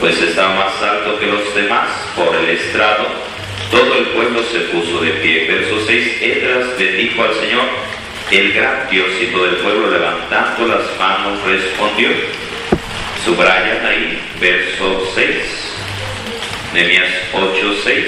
pues 0.00 0.20
estaba 0.20 0.54
más 0.54 0.82
alto 0.82 1.18
que 1.18 1.26
los 1.26 1.54
demás 1.54 1.88
por 2.14 2.34
el 2.36 2.50
estrado. 2.50 3.06
Todo 3.70 3.98
el 3.98 4.06
pueblo 4.08 4.42
se 4.50 4.60
puso 4.60 5.00
de 5.00 5.10
pie. 5.12 5.46
Verso 5.46 5.84
6. 5.86 6.22
Esdras 6.22 6.78
bendijo 6.78 7.22
al 7.22 7.34
Señor, 7.34 7.64
el 8.30 8.52
gran 8.52 8.88
Dios, 8.90 9.08
y 9.20 9.26
todo 9.26 9.46
el 9.46 9.56
pueblo 9.56 9.90
levantando 9.90 10.66
las 10.66 10.98
manos 10.98 11.42
respondió. 11.44 12.10
Subrayan 13.24 13.84
ahí, 13.84 14.22
verso 14.40 15.12
6, 15.14 15.57
Nehemías 16.72 17.08
8, 17.32 17.74
6. 17.82 18.04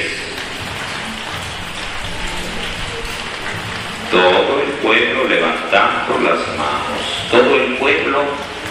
Todo 4.11 4.62
el 4.62 4.68
pueblo 4.83 5.29
levantando 5.29 6.18
las 6.18 6.46
manos, 6.59 7.29
todo 7.31 7.57
el 7.57 7.77
pueblo 7.79 8.23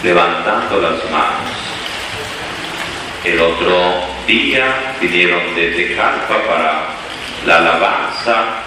levantando 0.04 0.80
las 0.80 1.10
manos. 1.10 1.50
El 3.24 3.40
otro 3.40 3.94
día 4.26 4.94
pidieron 5.00 5.54
desde 5.56 5.96
Calpa 5.96 6.40
para 6.46 6.86
la 7.44 7.56
alabanza 7.56 8.62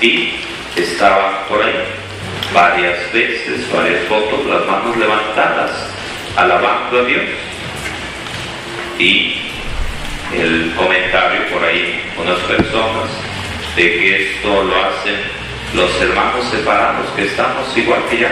y 0.00 0.36
estaba 0.74 1.46
por 1.48 1.62
ahí 1.62 1.84
varias 2.54 3.12
veces, 3.12 3.70
varias 3.70 4.04
fotos, 4.08 4.46
las 4.46 4.66
manos 4.66 4.96
levantadas 4.96 5.70
alabando 6.36 6.98
a 6.98 7.04
Dios. 7.04 7.24
Y 8.98 9.51
el 10.34 10.72
comentario 10.76 11.46
por 11.52 11.64
ahí, 11.64 12.02
unas 12.18 12.38
personas, 12.40 13.10
de 13.76 13.82
que 13.82 14.32
esto 14.32 14.64
lo 14.64 14.76
hacen 14.76 15.16
los 15.74 16.00
hermanos 16.02 16.44
separados, 16.50 17.08
que 17.16 17.24
estamos 17.24 17.76
igual 17.76 18.02
que 18.10 18.18
ya, 18.18 18.30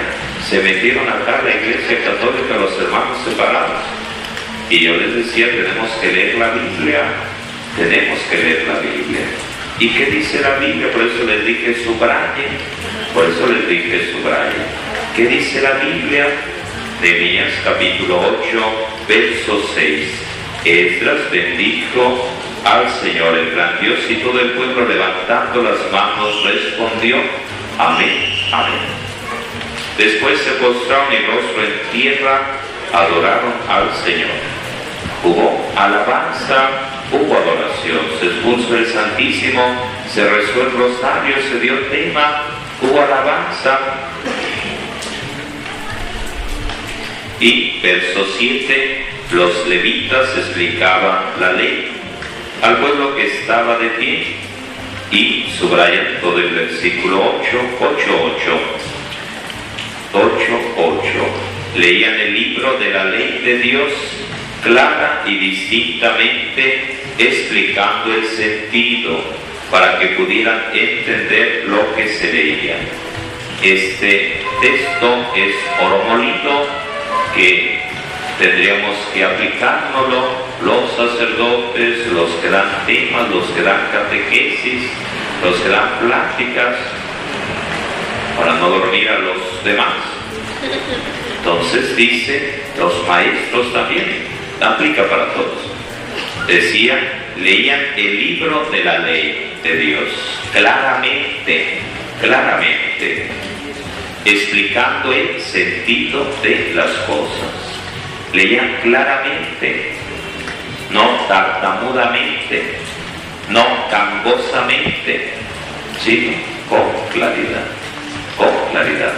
se 0.49 0.61
metieron 0.61 1.09
acá 1.09 1.39
a 1.39 1.43
la 1.43 1.55
iglesia 1.55 2.05
católica 2.05 2.57
los 2.57 2.79
hermanos 2.79 3.19
separados. 3.25 3.83
Y 4.69 4.81
yo 4.81 4.97
les 4.97 5.15
decía, 5.15 5.51
tenemos 5.51 5.91
que 6.01 6.13
leer 6.13 6.35
la 6.37 6.51
Biblia, 6.51 7.03
tenemos 7.77 8.19
que 8.31 8.37
leer 8.37 8.69
la 8.69 8.79
Biblia. 8.81 9.27
¿Y 9.79 9.89
qué 9.89 10.07
dice 10.07 10.41
la 10.41 10.57
Biblia? 10.57 10.93
Por 10.93 11.03
eso 11.03 11.25
les 11.25 11.47
dije 11.47 11.75
subrayen, 11.85 12.59
por 13.15 13.25
eso 13.25 13.47
les 13.47 13.69
dije 13.69 14.13
subrayen. 14.13 14.67
¿Qué 15.17 15.27
dice 15.27 15.63
la 15.63 15.73
Biblia? 15.73 16.27
Nehemías 17.01 17.53
capítulo 17.65 18.39
8, 18.43 18.89
verso 19.09 19.63
6. 19.75 20.30
Esdras 20.64 21.31
bendijo 21.31 22.29
al 22.64 22.90
Señor 23.01 23.35
el 23.38 23.53
gran 23.53 23.81
Dios 23.81 23.99
y 24.09 24.16
todo 24.16 24.38
el 24.38 24.51
pueblo 24.51 24.87
levantando 24.87 25.62
las 25.62 25.90
manos 25.90 26.44
respondió, 26.44 27.16
amén, 27.79 28.35
amén. 28.53 29.01
Después 29.96 30.38
se 30.40 30.51
postraron 30.53 31.12
y 31.12 31.27
rostro 31.27 31.64
en 31.64 31.92
tierra, 31.92 32.42
adoraron 32.92 33.55
al 33.68 33.94
Señor. 34.05 34.29
Hubo 35.25 35.70
alabanza, 35.77 36.68
hubo 37.11 37.37
adoración, 37.37 38.01
se 38.18 38.27
expuso 38.27 38.77
el 38.77 38.87
Santísimo, 38.87 39.62
se 40.12 40.29
rezó 40.29 40.62
el 40.62 40.73
rosario, 40.73 41.37
se 41.51 41.61
dio 41.61 41.79
tema, 41.87 42.42
hubo 42.83 43.01
alabanza, 43.01 43.79
y 47.40 47.81
verso 47.81 48.27
7, 48.38 49.07
los 49.33 49.66
levitas 49.69 50.37
explicaban 50.37 51.40
la 51.40 51.53
ley 51.53 51.93
al 52.62 52.79
pueblo 52.79 53.14
que 53.14 53.27
estaba 53.27 53.79
de 53.79 53.88
pie 53.90 54.27
y 55.12 55.47
subrayan 55.57 56.21
todo 56.21 56.38
el 56.38 56.51
versículo 56.51 57.37
8, 57.40 57.49
8, 57.81 57.95
8, 58.35 58.61
8, 60.12 60.33
8. 60.77 61.09
Leían 61.77 62.14
el 62.14 62.35
libro 62.35 62.79
de 62.79 62.90
la 62.90 63.05
ley 63.05 63.43
de 63.45 63.59
Dios 63.59 63.93
clara 64.64 65.23
y 65.27 65.37
distintamente 65.37 66.97
explicando 67.19 68.12
el 68.12 68.27
sentido 68.27 69.23
para 69.71 69.99
que 70.01 70.07
pudieran 70.09 70.61
entender 70.75 71.66
lo 71.69 71.95
que 71.95 72.09
se 72.09 72.33
leía. 72.33 72.77
Este 73.62 74.43
texto 74.61 75.33
es 75.37 75.55
oro 75.81 76.01
que 77.35 77.89
tendríamos 78.40 78.96
que 79.12 79.22
aplicárnoslo 79.22 80.31
los 80.64 80.90
sacerdotes, 80.96 82.07
los 82.07 82.31
que 82.40 82.48
dan 82.48 82.87
temas, 82.87 83.29
los 83.29 83.44
que 83.50 83.62
dan 83.62 83.88
catequesis, 83.92 84.90
los 85.44 85.57
que 85.61 85.68
dan 85.68 85.98
pláticas, 86.00 86.76
para 88.38 88.55
no 88.55 88.70
dormir 88.70 89.11
a 89.11 89.18
los 89.18 89.64
demás. 89.64 89.94
Entonces 91.37 91.94
dice, 91.96 92.62
los 92.79 93.07
maestros 93.07 93.72
también, 93.74 94.24
aplica 94.59 95.07
para 95.09 95.35
todos. 95.35 95.70
Decía, 96.46 96.98
leían 97.37 97.81
el 97.96 98.18
libro 98.18 98.66
de 98.72 98.85
la 98.85 98.98
ley 99.00 99.53
de 99.62 99.76
Dios, 99.76 100.09
claramente, 100.53 101.81
claramente 102.22 103.31
explicando 104.24 105.12
el 105.12 105.40
sentido 105.40 106.26
de 106.42 106.72
las 106.74 106.90
cosas. 107.07 107.60
Leían 108.33 108.77
claramente, 108.83 109.93
no 110.90 111.03
tartamudamente, 111.27 112.77
no 113.49 113.64
cambosamente, 113.90 115.33
sino 116.01 116.33
con 116.69 116.83
claridad, 117.12 117.66
con 118.37 118.49
claridad, 118.71 119.12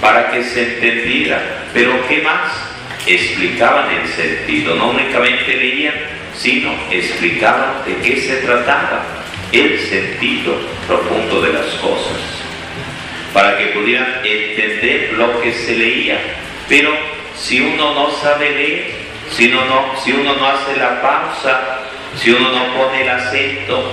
para 0.00 0.30
que 0.30 0.44
se 0.44 0.74
entendiera. 0.74 1.40
Pero 1.72 2.06
¿qué 2.06 2.20
más? 2.22 2.52
Explicaban 3.06 3.90
el 3.90 4.08
sentido, 4.08 4.74
no 4.76 4.90
únicamente 4.90 5.56
leían, 5.56 5.94
sino 6.36 6.70
explicaban 6.90 7.84
de 7.86 7.96
qué 7.96 8.20
se 8.20 8.36
trataba, 8.36 9.04
el 9.52 9.80
sentido 9.80 10.54
profundo 10.86 11.40
de 11.42 11.52
las 11.54 11.66
cosas 11.76 12.40
para 13.32 13.56
que 13.58 13.66
pudieran 13.66 14.20
entender 14.24 15.14
lo 15.16 15.40
que 15.40 15.52
se 15.52 15.76
leía. 15.76 16.18
Pero 16.68 16.92
si 17.40 17.60
uno 17.60 17.94
no 17.94 18.10
sabe 18.10 18.50
leer, 18.50 18.90
si 19.30 19.46
uno 19.48 19.64
no, 19.64 20.00
si 20.02 20.12
uno 20.12 20.34
no 20.34 20.46
hace 20.46 20.76
la 20.76 21.00
pausa, 21.00 21.80
si 22.16 22.30
uno 22.30 22.50
no 22.50 22.74
pone 22.74 23.02
el 23.02 23.08
acento, 23.08 23.92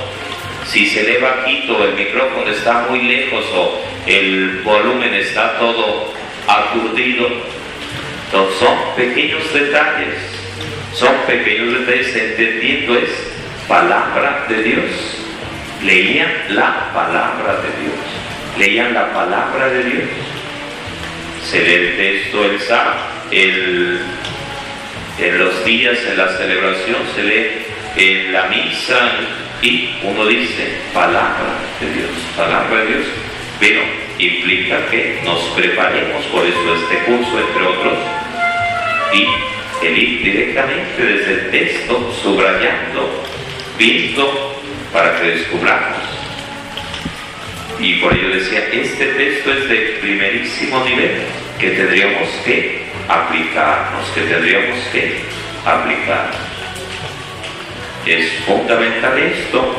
si 0.65 0.85
se 0.87 1.01
eleva 1.01 1.45
quito, 1.45 1.83
el 1.83 1.93
micrófono 1.93 2.49
está 2.49 2.87
muy 2.89 3.01
lejos 3.03 3.45
o 3.53 3.81
el 4.05 4.61
volumen 4.63 5.13
está 5.13 5.57
todo 5.57 6.13
aturdido, 6.47 7.27
entonces 8.25 8.59
son 8.59 8.77
pequeños 8.95 9.53
detalles, 9.53 10.15
son 10.93 11.13
pequeños 11.25 11.79
detalles 11.79 12.15
entendiendo 12.15 12.97
es 12.97 13.09
palabra 13.67 14.45
de 14.49 14.63
Dios. 14.63 15.23
Leían 15.83 16.31
la 16.49 16.91
palabra 16.93 17.57
de 17.61 17.83
Dios 17.83 18.27
leían 18.57 18.93
la 18.93 19.13
palabra 19.13 19.69
de 19.69 19.83
Dios. 19.83 20.09
Se 21.43 21.63
lee 21.63 21.73
el 21.73 21.97
texto 21.97 22.43
el 22.45 22.59
sábado, 22.59 23.06
el, 23.31 23.99
en 25.19 25.39
los 25.39 25.65
días, 25.65 25.97
en 26.09 26.17
la 26.17 26.37
celebración, 26.37 26.97
se 27.15 27.23
lee 27.23 27.47
en 27.95 28.33
la 28.33 28.47
misa 28.47 29.11
y 29.61 29.89
uno 30.03 30.25
dice 30.25 30.77
palabra 30.93 31.57
de 31.79 31.91
Dios, 31.93 32.11
palabra 32.35 32.83
de 32.83 32.85
Dios. 32.87 33.05
pero 33.59 33.81
implica 34.19 34.85
que 34.89 35.19
nos 35.23 35.41
preparemos 35.55 36.25
por 36.25 36.45
eso 36.45 36.75
este 36.75 36.97
curso, 37.05 37.39
entre 37.39 37.63
otros, 37.63 37.97
y 39.13 39.85
el 39.85 39.97
ir 39.97 40.23
directamente 40.23 41.03
desde 41.03 41.33
el 41.33 41.51
texto, 41.51 42.13
subrayando, 42.21 43.23
viendo, 43.77 44.61
para 44.91 45.19
que 45.19 45.27
descubramos. 45.27 45.97
Y 47.79 47.95
por 47.95 48.13
ello 48.13 48.29
decía, 48.29 48.67
este 48.71 49.05
texto 49.05 49.53
es 49.53 49.69
de 49.69 49.75
primerísimo 50.01 50.83
nivel 50.83 51.21
que 51.59 51.71
tendríamos 51.71 52.27
que 52.43 52.86
aplicarnos, 53.07 54.07
que 54.13 54.21
tendríamos 54.21 54.79
que 54.91 55.21
aplicar. 55.65 56.31
Es 58.05 58.31
fundamental 58.45 59.17
esto, 59.17 59.75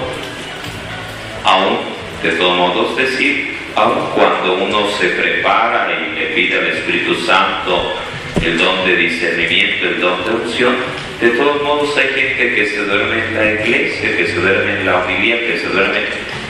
aún 1.44 1.78
de 2.22 2.32
todos 2.32 2.56
modos 2.56 2.96
decir, 2.96 3.56
aun 3.74 4.10
cuando 4.14 4.64
uno 4.64 4.90
se 4.98 5.08
prepara 5.10 5.88
y 5.92 6.18
le 6.18 6.26
pide 6.34 6.58
al 6.58 6.66
Espíritu 6.68 7.14
Santo 7.24 7.94
el 8.42 8.58
don 8.58 8.86
de 8.86 8.96
discernimiento, 8.96 9.86
el 9.86 10.00
don 10.00 10.24
de 10.24 10.30
unción, 10.30 10.76
de 11.20 11.30
todos 11.30 11.62
modos 11.62 11.96
hay 11.96 12.08
gente 12.08 12.54
que 12.54 12.66
se 12.66 12.84
duerme 12.84 13.24
en 13.24 13.34
la 13.34 13.62
iglesia, 13.62 14.16
que 14.16 14.26
se 14.26 14.34
duerme 14.34 14.72
en 14.72 14.86
la 14.86 14.98
homilía, 14.98 15.40
que 15.40 15.58
se 15.58 15.68
duerme 15.68 16.00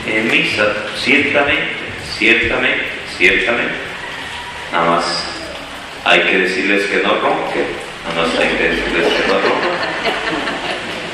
en 0.06 0.30
misa, 0.30 0.74
ciertamente, 0.96 1.68
ciertamente, 2.18 2.84
ciertamente. 3.16 3.74
Nada 4.72 4.90
más 4.90 5.37
hay 6.08 6.22
que 6.22 6.38
decirles 6.38 6.86
que 6.86 7.02
no 7.02 7.20
ronquen, 7.20 7.66
nada 8.08 8.26
más 8.26 8.38
hay 8.38 8.48
que 8.56 8.68
decirles 8.70 9.06
que 9.12 9.28
no 9.28 9.34
ronquen, 9.34 9.76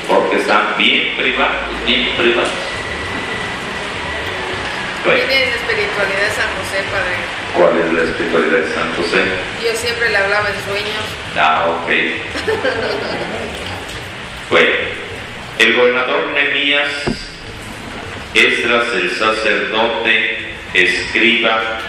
porque 0.07 0.37
están 0.37 0.77
bien 0.77 1.17
privados, 1.17 1.85
bien 1.85 2.15
privados. 2.15 2.49
¿Quién 5.03 5.19
es 5.19 5.49
la 5.49 5.55
espiritualidad 5.55 6.21
de 6.21 6.31
San 6.31 6.49
José, 6.55 6.77
Padre? 6.89 7.15
¿Cuál 7.55 7.77
es 7.77 7.93
la 7.93 8.03
espiritualidad 8.09 8.57
de 8.57 8.73
San 8.73 8.95
José? 8.95 9.23
Yo 9.63 9.75
siempre 9.75 10.09
le 10.09 10.17
hablaba 10.17 10.49
en 10.49 10.55
sueños. 10.63 11.03
Ah, 11.37 11.65
ok. 11.69 11.89
bueno, 14.49 14.75
el 15.59 15.75
gobernador 15.75 16.27
Nemías, 16.33 16.89
Esdras 18.33 18.87
el 18.93 19.11
sacerdote, 19.11 20.55
escriba, 20.73 21.81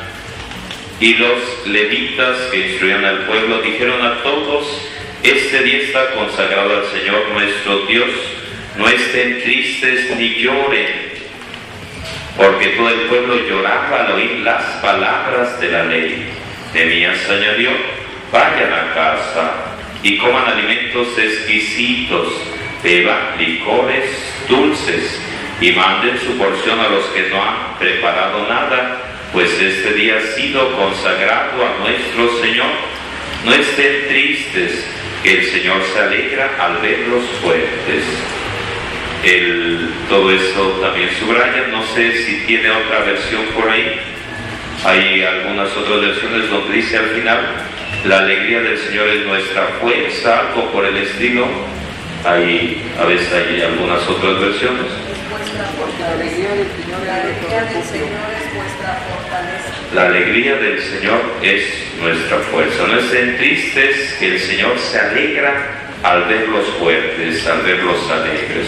y 1.00 1.14
los 1.14 1.66
levitas 1.66 2.37
que 2.50 2.68
instruían 2.68 3.04
al 3.04 3.26
pueblo 3.26 3.61
dijeron 3.62 4.00
a 4.02 4.22
todos, 4.22 4.88
este 5.22 5.62
día 5.62 5.78
está 5.78 6.12
consagrado 6.12 6.78
al 6.78 6.87
Señor 6.87 7.28
nuestro 7.32 7.87
Dios, 7.87 8.11
no 8.76 8.88
estén 8.88 9.42
tristes 9.42 10.11
ni 10.16 10.35
lloren 10.37 11.06
porque 12.37 12.68
todo 12.68 12.90
el 12.90 13.00
pueblo 13.09 13.37
lloraba 13.48 14.04
al 14.04 14.12
oír 14.12 14.40
las 14.44 14.62
palabras 14.82 15.59
de 15.61 15.70
la 15.70 15.85
ley. 15.85 16.28
Nemías 16.74 17.28
añadió, 17.30 17.70
vayan 18.30 18.72
a 18.72 18.94
casa 18.94 19.52
y 20.02 20.18
coman 20.18 20.44
alimentos 20.46 21.18
exquisitos, 21.18 22.35
beban 22.82 23.38
licores 23.38 24.35
dulces 24.48 25.20
y 25.61 25.72
manden 25.72 26.18
su 26.18 26.37
porción 26.37 26.78
a 26.78 26.88
los 26.88 27.06
que 27.06 27.30
no 27.30 27.42
han 27.42 27.78
preparado 27.78 28.46
nada, 28.46 29.06
pues 29.37 29.53
este 29.61 29.92
día 29.92 30.16
ha 30.16 30.35
sido 30.35 30.75
consagrado 30.77 31.62
a 31.62 31.79
nuestro 31.81 32.40
Señor. 32.40 32.72
No 33.44 33.53
estén 33.53 34.09
tristes, 34.09 34.83
que 35.22 35.40
el 35.40 35.44
Señor 35.51 35.83
se 35.92 36.01
alegra 36.01 36.57
al 36.59 36.79
verlos 36.79 37.22
fuertes 37.42 38.03
todo 40.09 40.31
eso 40.31 40.70
también 40.81 41.11
subraya. 41.18 41.66
No 41.70 41.85
sé 41.94 42.25
si 42.25 42.46
tiene 42.46 42.70
otra 42.70 43.01
versión 43.01 43.44
por 43.55 43.68
ahí. 43.68 44.01
Hay 44.85 45.22
algunas 45.22 45.77
otras 45.77 46.01
versiones 46.01 46.49
donde 46.49 46.77
dice 46.77 46.96
al 46.96 47.11
final, 47.11 47.40
la 48.05 48.18
alegría 48.20 48.61
del 48.62 48.79
Señor 48.79 49.07
es 49.09 49.27
nuestra 49.27 49.66
fuerza, 49.83 50.40
algo 50.49 50.72
por 50.72 50.87
el 50.87 50.96
estilo. 50.96 51.46
Hay, 52.25 52.83
a 52.99 53.05
veces 53.05 53.31
hay 53.35 53.61
algunas 53.61 54.01
otras 54.09 54.40
versiones. 54.40 54.87
La 59.96 60.09
alegría 60.09 60.56
del 60.56 60.78
Señor 60.78 61.22
es 61.40 61.62
nuestra 61.98 62.37
fuerza. 62.37 62.87
No 62.87 62.98
estén 62.98 63.38
tristes, 63.38 64.14
que 64.20 64.35
el 64.35 64.38
Señor 64.38 64.78
se 64.78 65.00
alegra 65.00 65.54
al 66.02 66.24
verlos 66.24 66.66
fuertes, 66.78 67.46
al 67.46 67.62
verlos 67.62 68.11
alegres. 68.11 68.66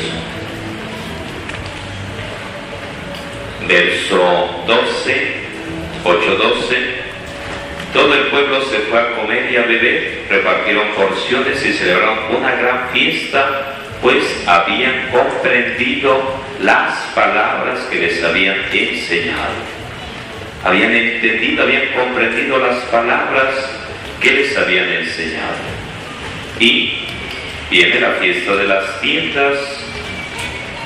verso 3.69 4.65
12, 4.67 5.33
8, 6.03 6.35
12. 6.35 6.77
Todo 7.93 8.15
el 8.15 8.27
pueblo 8.29 8.63
se 8.65 8.79
fue 8.89 8.99
a 8.99 9.15
comer 9.17 9.53
y 9.53 9.57
a 9.57 9.67
beber, 9.67 10.25
repartieron 10.31 10.89
porciones 10.97 11.63
y 11.63 11.75
celebraron 11.75 12.37
una 12.37 12.55
gran 12.55 12.89
fiesta, 12.91 13.77
pues 14.01 14.25
habían 14.47 15.11
comprendido 15.11 16.43
las 16.63 16.95
palabras 17.15 17.81
que 17.91 17.99
les 17.99 18.25
habían 18.25 18.57
enseñado. 18.73 19.78
Habían 20.65 20.93
entendido, 20.93 21.63
habían 21.63 21.87
comprendido 21.95 22.59
las 22.59 22.79
palabras 22.87 23.55
que 24.21 24.33
les 24.33 24.57
habían 24.57 24.89
enseñado. 24.89 25.57
Y 26.59 27.05
viene 27.71 28.01
la 28.01 28.13
fiesta 28.13 28.57
de 28.57 28.65
las 28.65 29.01
tiendas, 29.01 29.59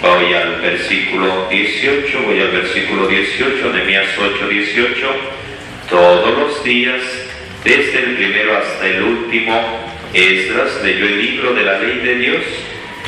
Voy 0.02 0.34
al 0.34 0.60
versículo 0.60 1.46
18, 1.48 2.22
voy 2.22 2.40
al 2.40 2.48
versículo 2.48 3.06
18, 3.06 3.72
Nehemías 3.72 4.08
8, 4.18 4.48
18. 4.48 5.06
Todos 5.88 6.38
los 6.38 6.64
días, 6.64 7.00
desde 7.62 8.00
el 8.00 8.16
primero 8.16 8.58
hasta 8.58 8.84
el 8.84 9.00
último, 9.00 9.62
Esdras 10.12 10.82
leyó 10.82 11.06
el 11.06 11.22
libro 11.24 11.54
de 11.54 11.62
la 11.62 11.78
ley 11.78 11.98
de 11.98 12.16
Dios. 12.16 12.42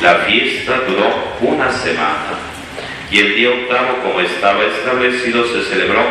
La 0.01 0.19
fiesta 0.19 0.83
duró 0.87 1.35
una 1.41 1.69
semana. 1.69 2.39
Y 3.11 3.19
el 3.19 3.35
día 3.35 3.49
octavo, 3.49 3.97
como 4.01 4.21
estaba 4.21 4.63
establecido, 4.63 5.45
se 5.47 5.69
celebró 5.69 6.01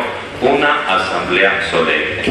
una 0.41 0.95
asamblea 0.95 1.61
solemne. 1.69 2.23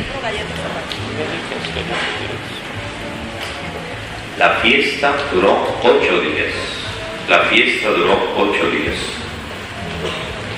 La 4.39 4.51
fiesta 4.57 5.15
duró 5.33 5.79
ocho 5.83 6.21
días. 6.21 6.53
La 7.29 7.41
fiesta 7.45 7.89
duró 7.91 8.35
ocho 8.37 8.71
días. 8.71 8.97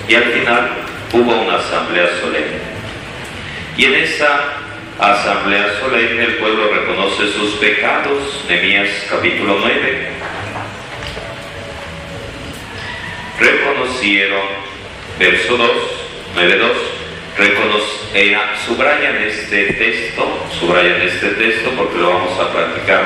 Y 0.09 0.15
al 0.15 0.25
final 0.25 0.71
hubo 1.13 1.43
una 1.43 1.57
asamblea 1.57 2.09
solemne. 2.21 2.61
Y 3.77 3.85
en 3.85 3.95
esa 3.95 4.41
asamblea 4.99 5.79
solemne 5.81 6.25
el 6.25 6.37
pueblo 6.37 6.73
reconoce 6.73 7.33
sus 7.33 7.55
pecados. 7.57 8.45
Nehemías 8.49 8.89
capítulo 9.11 9.59
9. 9.61 10.09
Reconocieron, 13.39 14.47
verso 15.19 15.57
2, 15.59 15.71
9, 16.35 16.59
2, 16.59 16.96
eh, 18.15 18.37
subrayan 18.65 19.17
este 19.17 19.73
texto, 19.75 20.49
subrayan 20.59 21.03
este 21.03 21.29
texto 21.31 21.71
porque 21.77 21.99
lo 21.99 22.15
vamos 22.15 22.41
a 22.41 22.51
practicar 22.51 23.03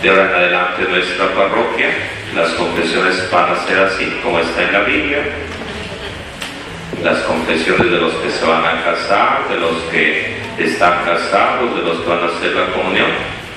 de 0.00 0.08
ahora 0.08 0.26
en 0.26 0.34
adelante 0.34 0.82
en 0.82 0.90
nuestra 0.90 1.34
parroquia. 1.34 1.88
Las 2.34 2.50
confesiones 2.52 3.28
van 3.30 3.52
a 3.52 3.66
ser 3.66 3.78
así, 3.80 4.20
como 4.22 4.38
está 4.38 4.62
en 4.62 4.72
la 4.72 4.80
Biblia. 4.80 5.18
Las 7.02 7.18
confesiones 7.20 7.90
de 7.90 7.98
los 7.98 8.14
que 8.14 8.30
se 8.30 8.44
van 8.44 8.64
a 8.64 8.84
casar, 8.84 9.48
de 9.48 9.56
los 9.56 9.76
que 9.90 10.36
están 10.58 11.04
casados, 11.04 11.74
de 11.74 11.82
los 11.82 12.00
que 12.00 12.08
van 12.08 12.22
a 12.22 12.26
hacer 12.26 12.54
la 12.54 12.72
comunión, 12.72 13.10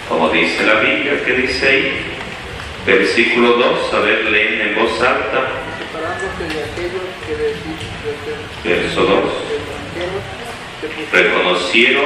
como 0.07 0.29
dice 0.29 0.65
la 0.65 0.79
Biblia, 0.79 1.23
que 1.23 1.33
dice 1.33 1.69
ahí, 1.69 2.05
versículo 2.85 3.53
2, 3.53 3.93
a 3.93 3.99
ver, 3.99 4.25
leen 4.25 4.61
en 4.61 4.75
voz 4.75 4.99
alta. 5.01 5.47
Verso 8.63 9.01
2. 9.03 9.68
Reconocieron 11.11 12.05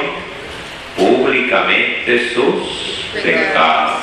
públicamente 0.96 2.30
sus 2.34 3.04
pecados 3.22 4.00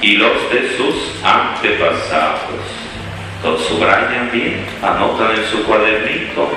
y 0.00 0.16
los 0.16 0.50
de 0.50 0.76
sus 0.76 1.24
antepasados. 1.24 2.40
Los 3.42 3.64
subrayan 3.66 4.30
bien, 4.32 4.64
anotan 4.82 5.36
en 5.36 5.44
su 5.46 5.64
cuadernito. 5.64 6.50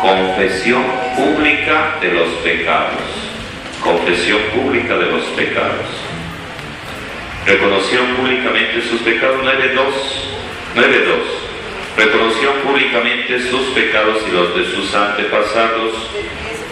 Confesión 0.00 0.84
pública 1.16 1.96
de 2.00 2.12
los 2.12 2.28
pecados. 2.42 3.00
Confesión 3.82 4.40
pública 4.54 4.96
de 4.96 5.06
los 5.06 5.24
pecados. 5.36 5.86
Reconocieron 7.46 8.14
públicamente 8.16 8.82
sus 8.82 9.00
pecados 9.02 9.42
9.2. 9.42 10.34
9.2. 10.74 11.43
Reconocieron 11.96 12.58
públicamente 12.62 13.40
sus 13.50 13.68
pecados 13.68 14.22
y 14.28 14.32
los 14.32 14.56
de 14.56 14.64
sus 14.64 14.94
antepasados. 14.94 16.10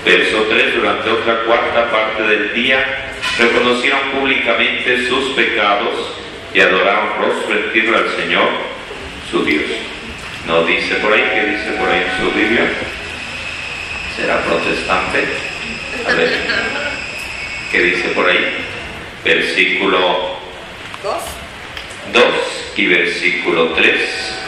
Verso 0.05 0.47
3. 0.51 0.75
Durante 0.75 1.11
otra 1.11 1.45
cuarta 1.45 1.91
parte 1.91 2.23
del 2.25 2.55
día 2.55 3.13
reconocieron 3.39 4.01
públicamente 4.19 5.07
sus 5.07 5.31
pecados 5.35 5.95
y 6.53 6.61
adoraron 6.61 7.19
rostro 7.19 7.57
en 7.57 7.73
tierra 7.73 7.99
al 7.99 8.11
Señor, 8.17 8.49
su 9.31 9.45
Dios. 9.45 9.63
No 10.47 10.65
dice 10.65 10.97
por 10.97 11.13
ahí, 11.13 11.23
¿qué 11.35 11.47
dice 11.51 11.71
por 11.79 11.89
ahí 11.89 12.03
en 12.03 12.21
su 12.21 12.31
Biblia? 12.37 12.71
¿Será 14.17 14.43
protestante? 14.43 15.25
A 16.07 16.15
ver, 16.15 16.33
¿qué 17.71 17.81
dice 17.81 18.09
por 18.09 18.29
ahí? 18.29 18.57
Versículo 19.25 20.37
2. 21.03 21.15
2 22.13 22.25
y 22.77 22.87
versículo 22.87 23.69
3. 23.75 24.42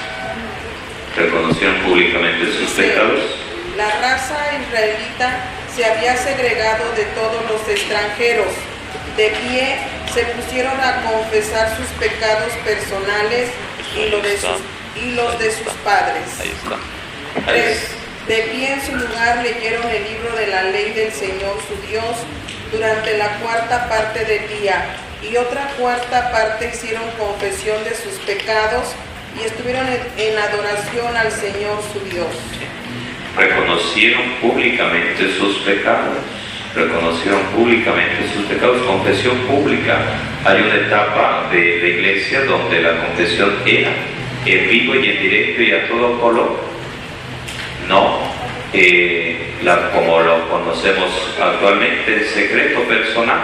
Reconocieron 1.16 1.77
públicamente 1.83 2.46
sus 2.53 2.70
pecados. 2.70 3.20
La 3.77 3.88
raza 4.00 4.37
israelita 4.61 5.44
se 5.74 5.85
había 5.85 6.16
segregado 6.16 6.92
de 6.96 7.05
todos 7.14 7.42
los 7.50 7.68
extranjeros. 7.68 8.48
De 9.16 9.29
pie 9.31 9.79
se 10.12 10.24
pusieron 10.24 10.79
a 10.81 11.03
confesar 11.03 11.77
sus 11.77 11.87
pecados 11.98 12.53
personales 12.64 13.50
y, 13.96 14.09
lo 14.11 14.20
de 14.20 14.38
sus, 14.38 14.61
y 15.00 15.12
los 15.12 15.38
de 15.38 15.53
sus 15.53 15.72
padres. 15.85 16.40
Ahí 16.40 16.53
está. 16.53 16.74
Ahí 17.48 17.61
Tres, 17.61 17.83
está. 17.83 18.05
De 18.27 18.42
pie 18.50 18.72
en 18.72 18.87
su 18.87 18.96
lugar 18.96 19.42
leyeron 19.42 19.88
el 19.88 20.05
libro 20.05 20.35
de 20.37 20.46
la 20.48 20.64
ley 20.64 20.92
del 20.92 21.12
Señor 21.12 21.59
su 21.68 21.87
Dios 21.88 22.16
durante 22.72 23.16
la 23.18 23.29
cuarta 23.38 23.88
parte 23.88 24.24
del 24.24 24.48
día 24.61 24.96
y 25.22 25.37
otra 25.37 25.68
cuarta 25.79 26.33
parte 26.33 26.70
hicieron 26.74 27.05
confesión 27.18 27.85
de 27.85 27.94
sus 27.94 28.14
pecados 28.27 28.94
y 29.38 29.47
estuvieron 29.47 29.87
en, 29.88 30.38
adoración 30.38 31.16
al 31.16 31.31
Señor 31.31 31.79
su 31.92 32.01
Dios. 32.09 32.27
reconocieron 33.37 34.23
públicamente 34.40 35.33
sus 35.38 35.59
pecados, 35.59 36.18
reconocieron 36.75 37.40
públicamente 37.57 38.29
sus 38.35 38.44
pecados, 38.47 38.83
confesión 38.83 39.37
pública. 39.49 39.99
Hay 40.44 40.62
una 40.62 40.75
etapa 40.75 41.49
de 41.51 41.79
la 41.81 41.88
iglesia 41.88 42.44
donde 42.44 42.81
la 42.83 43.07
confesión 43.07 43.55
era 43.66 43.90
en 44.47 44.68
vivo 44.68 44.94
y 44.94 45.09
en 45.09 45.23
directo 45.23 45.62
y 45.62 45.73
a 45.73 45.88
todo 45.88 46.20
color, 46.20 46.61
no 47.88 48.35
eh, 48.73 49.55
como 49.94 50.20
lo 50.20 50.49
conocemos 50.49 51.11
actualmente, 51.40 52.12
en 52.12 52.25
secreto 52.25 52.81
personal, 52.83 53.40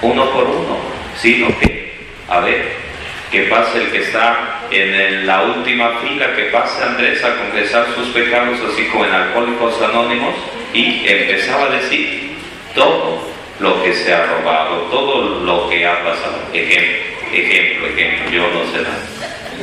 uno 0.00 0.30
por 0.30 0.44
uno, 0.44 0.78
sino 1.16 1.48
que, 1.58 1.92
a 2.28 2.40
ver, 2.40 2.87
que 3.30 3.42
pase 3.42 3.78
el 3.78 3.90
que 3.90 3.98
está 3.98 4.60
en 4.70 5.26
la 5.26 5.42
última 5.42 5.98
fila, 6.00 6.34
que 6.34 6.44
pase 6.44 6.82
Andrés 6.82 7.22
a 7.24 7.36
confesar 7.36 7.86
sus 7.94 8.08
pecados, 8.08 8.58
así 8.72 8.84
como 8.86 9.04
en 9.04 9.12
Alcohólicos 9.12 9.80
Anónimos, 9.82 10.34
y 10.72 11.06
empezaba 11.06 11.66
a 11.66 11.70
decir 11.70 12.36
todo 12.74 13.28
lo 13.60 13.82
que 13.82 13.92
se 13.92 14.14
ha 14.14 14.26
robado, 14.26 14.82
todo 14.90 15.40
lo 15.40 15.68
que 15.68 15.86
ha 15.86 16.02
pasado. 16.04 16.38
Ejemplo, 16.52 16.98
ejemplo, 17.32 17.86
ejemplo, 17.88 18.30
yo 18.30 18.42
no 18.42 18.64
sé 18.72 18.82
nada. 18.82 18.98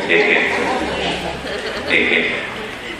Ejemplo, 0.09 0.55
ejemplo 1.89 2.35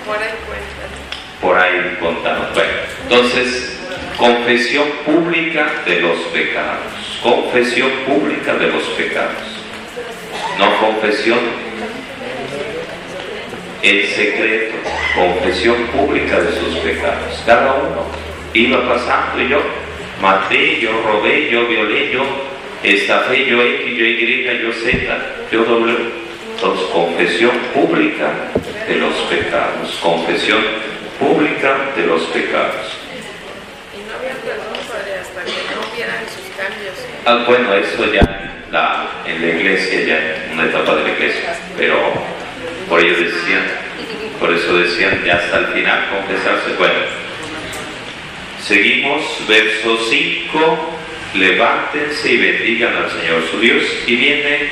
Por 0.06 0.18
ahí 0.18 0.30
cuentan. 0.48 1.42
por 1.42 1.58
ahí 1.58 1.98
contamos. 2.00 2.54
Bueno, 2.54 2.72
entonces, 3.04 3.80
confesión 4.18 4.90
pública 5.06 5.68
de 5.86 6.00
los 6.02 6.20
pecados. 6.34 7.20
Confesión 7.22 7.92
pública 8.08 8.54
de 8.54 8.68
los 8.68 8.84
pecados. 8.84 9.55
No 10.58 10.80
confesión 10.80 11.40
en 13.82 14.08
secreto. 14.08 14.76
Confesión 15.16 15.76
pública 15.88 16.40
de 16.40 16.52
sus 16.60 16.76
pecados. 16.78 17.44
Cada 17.46 17.74
uno 17.74 18.06
iba 18.54 18.88
pasando 18.88 19.42
y 19.42 19.50
yo 19.50 19.62
maté, 20.22 20.80
yo 20.80 20.92
robé, 21.04 21.50
yo 21.50 21.68
violé, 21.68 22.12
yo 22.12 22.24
estafé, 22.84 23.46
yo 23.46 23.62
X, 23.62 23.98
yo 23.98 24.06
Y, 24.06 24.62
yo 24.62 24.74
Z, 24.74 25.18
yo 25.52 25.64
W. 25.64 26.26
Entonces, 26.56 26.88
confesión 26.88 27.52
pública 27.74 28.32
de 28.88 28.96
los 28.96 29.14
pecados. 29.30 30.00
Confesión 30.02 30.62
pública 31.20 31.92
de 31.96 32.08
los 32.08 32.24
pecados. 32.24 32.98
Y 33.94 34.08
no 34.08 34.16
había 34.18 34.36
perdón, 34.42 34.74
padre, 34.88 35.20
hasta 35.20 35.44
que 35.44 35.52
no 35.52 35.96
vieran 35.96 36.24
sus 36.26 36.56
cambios. 36.56 36.96
Ah, 37.26 37.44
bueno, 37.46 37.74
eso 37.76 38.14
ya 38.14 38.45
en 39.26 39.42
la 39.42 39.48
iglesia, 39.48 40.02
ya 40.02 40.52
una 40.52 40.66
etapa 40.66 40.96
de 40.96 41.04
la 41.04 41.10
iglesia, 41.12 41.58
pero 41.78 41.96
por 42.90 43.00
ello 43.00 43.18
decían, 43.18 43.64
por 44.38 44.54
eso 44.54 44.78
decían 44.78 45.24
ya 45.26 45.36
hasta 45.36 45.60
el 45.60 45.66
final 45.68 46.10
confesarse. 46.10 46.74
Bueno, 46.78 47.00
seguimos, 48.62 49.24
verso 49.48 49.98
5, 50.10 50.98
levántense 51.36 52.34
y 52.34 52.38
bendigan 52.38 52.96
al 52.98 53.10
Señor 53.12 53.44
su 53.50 53.60
Dios. 53.62 53.84
Y 54.08 54.16
viene 54.18 54.70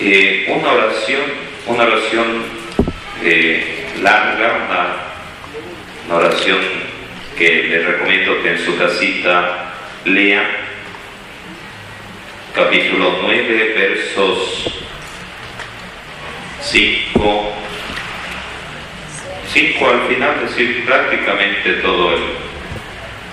eh, 0.00 0.46
una 0.54 0.72
oración, 0.72 1.22
una 1.66 1.84
oración 1.84 2.44
eh, 3.24 3.86
larga, 4.02 4.66
una, 4.66 4.96
una 6.06 6.26
oración 6.26 6.58
que 7.38 7.62
les 7.62 7.86
recomiendo 7.86 8.42
que 8.42 8.50
en 8.50 8.58
su 8.58 8.76
casita 8.76 9.72
lean 10.04 10.67
capítulo 12.58 13.20
9, 13.22 13.74
versos 13.76 14.66
5, 16.60 17.52
5 19.52 19.88
al 19.88 20.00
final, 20.08 20.34
es 20.42 20.56
decir, 20.56 20.84
prácticamente 20.84 21.74
todo 21.74 22.14
el, 22.14 22.22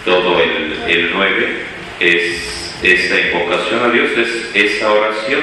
todo 0.05 0.43
el, 0.43 0.83
el 0.87 1.11
9 1.11 1.55
es 2.01 2.77
esa 2.83 3.19
invocación 3.19 3.83
a 3.85 3.89
Dios, 3.89 4.11
es 4.15 4.51
esa 4.53 4.91
oración, 4.91 5.41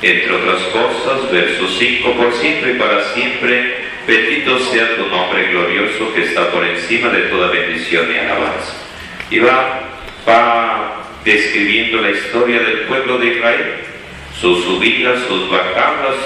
entre 0.00 0.32
otras 0.32 0.62
cosas, 0.72 1.30
versos 1.30 1.76
5, 1.78 2.10
por 2.14 2.32
siempre 2.32 2.72
y 2.72 2.78
para 2.78 3.04
siempre, 3.12 3.76
bendito 4.06 4.58
sea 4.58 4.96
tu 4.96 5.08
nombre 5.08 5.50
glorioso 5.50 6.14
que 6.14 6.22
está 6.22 6.50
por 6.50 6.64
encima 6.64 7.10
de 7.10 7.20
toda 7.24 7.50
bendición 7.50 8.10
y 8.10 8.16
alabanza. 8.16 8.72
Y 9.30 9.40
va, 9.40 9.80
va 10.26 11.01
describiendo 11.24 12.00
la 12.00 12.10
historia 12.10 12.60
del 12.60 12.80
pueblo 12.80 13.18
de 13.18 13.28
Israel, 13.28 13.74
sus 14.40 14.64
subidas, 14.64 15.20
sus 15.28 15.50
bajadas, 15.50 16.16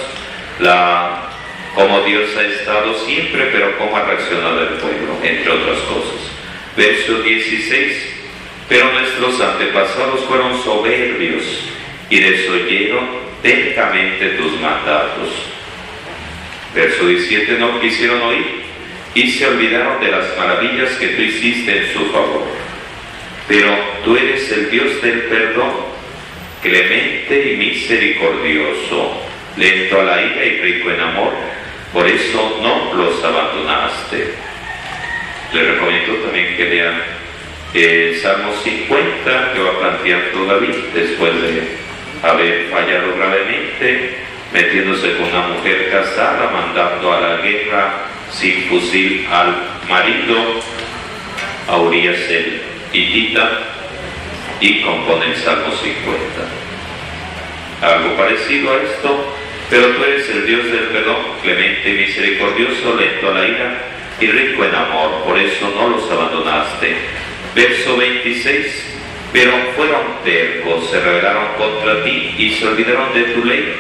la, 0.61 1.31
cómo 1.75 2.01
Dios 2.03 2.31
ha 2.37 2.43
estado 2.43 2.95
siempre, 3.05 3.51
pero 3.53 3.77
cómo 3.79 3.97
ha 3.97 4.05
reaccionado 4.05 4.63
el 4.63 4.75
pueblo, 4.75 5.19
entre 5.23 5.51
otras 5.51 5.79
cosas. 5.81 6.31
Verso 6.77 7.23
16, 7.23 8.15
pero 8.69 8.93
nuestros 8.93 9.41
antepasados 9.41 10.25
fueron 10.25 10.63
soberbios 10.63 11.45
y 12.11 12.21
desoyeron 12.21 13.07
tercamente 13.43 14.31
tus 14.31 14.53
mandatos. 14.61 15.29
Verso 16.75 17.07
17, 17.07 17.59
no 17.59 17.81
quisieron 17.81 18.21
oír 18.23 18.67
y 19.15 19.31
se 19.31 19.47
olvidaron 19.47 20.01
de 20.01 20.11
las 20.11 20.37
maravillas 20.37 20.91
que 20.97 21.09
tú 21.09 21.23
hiciste 21.23 21.79
en 21.79 21.93
su 21.93 22.07
favor. 22.13 22.45
Pero 23.49 23.77
tú 24.05 24.17
eres 24.17 24.51
el 24.51 24.71
Dios 24.71 25.01
del 25.03 25.21
perdón, 25.23 25.73
clemente 26.63 27.53
y 27.53 27.57
misericordioso, 27.57 29.23
lento 29.57 30.01
a 30.01 30.05
la 30.05 30.23
ira 30.23 30.45
y 30.45 30.61
rico 30.63 30.91
en 30.91 31.01
amor, 31.01 31.33
por 31.93 32.07
eso 32.07 32.59
no 32.61 32.95
los 32.95 33.23
abandonaste. 33.23 34.35
Les 35.53 35.67
recomiendo 35.69 36.15
también 36.25 36.57
que 36.57 36.65
lean 36.65 37.03
el 37.73 38.17
Salmo 38.21 38.53
50 38.65 39.53
que 39.53 39.61
va 39.61 39.79
planteando 39.79 40.47
David 40.47 40.75
después 40.93 41.33
de 41.41 41.63
haber 42.23 42.69
fallado 42.71 43.17
gravemente, 43.17 44.17
metiéndose 44.53 45.17
con 45.17 45.27
una 45.27 45.49
mujer 45.49 45.91
casada, 45.91 46.51
mandando 46.51 47.13
a 47.13 47.21
la 47.21 47.37
guerra 47.43 47.95
sin 48.31 48.63
fusil 48.65 49.27
al 49.31 49.57
marido, 49.89 50.37
a 51.69 51.77
Urias 51.79 52.19
y 54.61 54.81
compone 54.81 55.27
el 55.27 55.37
Salmo 55.37 55.71
50. 55.71 56.23
Algo 57.83 58.17
parecido 58.17 58.73
a 58.73 58.77
esto, 58.77 59.35
pero 59.69 59.89
tú 59.89 60.05
eres 60.05 60.31
el 60.31 60.47
Dios 60.47 60.65
del 60.65 60.85
perdón, 60.85 61.17
clemente 61.43 61.93
misericordioso, 61.93 62.97
lento 62.97 63.31
a 63.31 63.35
la 63.35 63.47
ira 63.47 63.79
y 64.19 64.29
rico 64.29 64.65
en 64.65 64.75
amor, 64.75 65.25
por 65.25 65.39
eso 65.39 65.71
no 65.77 65.89
los 65.89 66.11
abandonaste. 66.11 66.97
Verso 67.55 67.99
26, 67.99 68.97
pero 69.33 69.53
fueron 69.77 70.23
tercos, 70.25 70.91
se 70.91 71.01
rebelaron 71.01 71.49
contra 71.59 72.03
ti 72.05 72.35
y 72.39 72.55
se 72.55 72.67
olvidaron 72.67 73.13
de 73.13 73.25
tu 73.25 73.45
ley. 73.45 73.75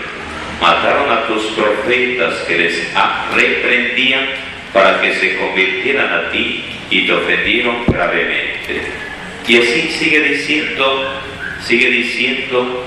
Mataron 0.61 1.11
a 1.11 1.27
tus 1.27 1.43
profetas 1.53 2.35
que 2.47 2.59
les 2.59 2.93
reprendían 3.35 4.27
para 4.73 5.01
que 5.01 5.15
se 5.15 5.37
convirtieran 5.37 6.13
a 6.13 6.31
ti 6.31 6.65
y 6.91 7.07
te 7.07 7.13
ofendieron 7.13 7.85
gravemente. 7.87 8.56
Y 9.49 9.57
así 9.59 9.83
sigue 9.99 10.21
diciendo, 10.21 11.23
sigue 11.65 11.89
diciendo, 11.89 12.85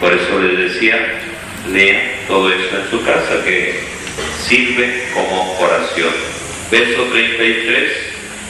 por 0.00 0.12
eso 0.12 0.40
les 0.40 0.72
decía, 0.72 1.20
lean 1.72 2.00
todo 2.26 2.52
eso 2.52 2.76
en 2.76 2.90
su 2.90 3.04
casa 3.04 3.44
que 3.44 3.80
sirve 4.40 5.04
como 5.14 5.58
oración. 5.60 6.12
Verso 6.70 7.02
33, 7.04 7.92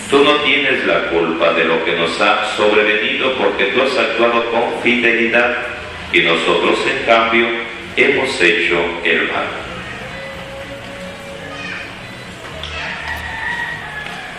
tú 0.08 0.24
no 0.24 0.36
tienes 0.42 0.86
la 0.86 1.08
culpa 1.08 1.52
de 1.52 1.64
lo 1.64 1.84
que 1.84 1.92
nos 1.92 2.18
ha 2.20 2.56
sobrevenido 2.56 3.36
porque 3.36 3.66
tú 3.66 3.82
has 3.82 3.98
actuado 3.98 4.50
con 4.50 4.82
fidelidad 4.82 5.58
y 6.12 6.20
nosotros 6.20 6.78
en 6.86 7.06
cambio 7.06 7.46
hemos 7.96 8.40
hecho 8.40 8.78
el 9.04 9.28
mal. 9.28 9.71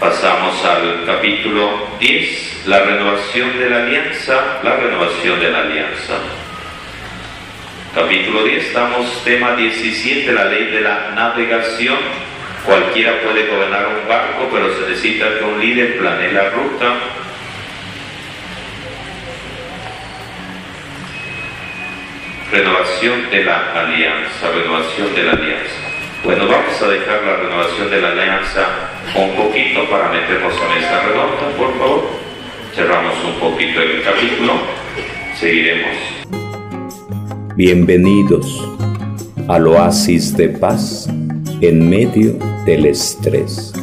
Pasamos 0.03 0.65
al 0.65 1.05
capítulo 1.05 1.87
10, 1.97 2.63
la 2.65 2.83
renovación 2.83 3.57
de 3.57 3.69
la 3.69 3.83
alianza, 3.83 4.59
la 4.61 4.75
renovación 4.75 5.39
de 5.39 5.49
la 5.49 5.59
alianza. 5.61 6.15
Capítulo 7.95 8.43
10, 8.43 8.65
estamos 8.65 9.23
tema 9.23 9.55
17, 9.55 10.29
la 10.33 10.43
ley 10.43 10.65
de 10.65 10.81
la 10.81 11.11
navegación. 11.15 11.99
Cualquiera 12.65 13.21
puede 13.21 13.47
gobernar 13.47 13.87
un 13.87 14.05
barco, 14.05 14.49
pero 14.51 14.75
se 14.75 14.89
necesita 14.89 15.39
que 15.39 15.45
un 15.45 15.61
líder 15.61 15.97
planee 15.97 16.33
la 16.33 16.49
ruta. 16.49 16.95
Renovación 22.51 23.29
de 23.29 23.45
la 23.45 23.71
alianza, 23.71 24.51
renovación 24.53 25.15
de 25.15 25.23
la 25.23 25.31
alianza. 25.31 25.92
Bueno, 26.23 26.47
vamos 26.47 26.81
a 26.81 26.87
dejar 26.87 27.21
la 27.23 27.35
renovación 27.35 27.91
de 27.91 27.99
la 27.99 28.11
alianza 28.11 28.65
un 29.13 29.35
poquito 29.35 29.89
para 29.89 30.09
meternos 30.09 30.53
en 30.53 30.81
esta 30.81 31.01
redonda, 31.01 31.57
por 31.57 31.77
favor. 31.77 32.03
Cerramos 32.73 33.13
un 33.25 33.39
poquito 33.41 33.81
el 33.81 34.01
capítulo, 34.03 34.53
seguiremos. 35.35 35.97
Bienvenidos 37.57 38.65
al 39.49 39.67
oasis 39.67 40.37
de 40.37 40.47
paz 40.47 41.09
en 41.59 41.89
medio 41.89 42.39
del 42.65 42.85
estrés. 42.85 43.73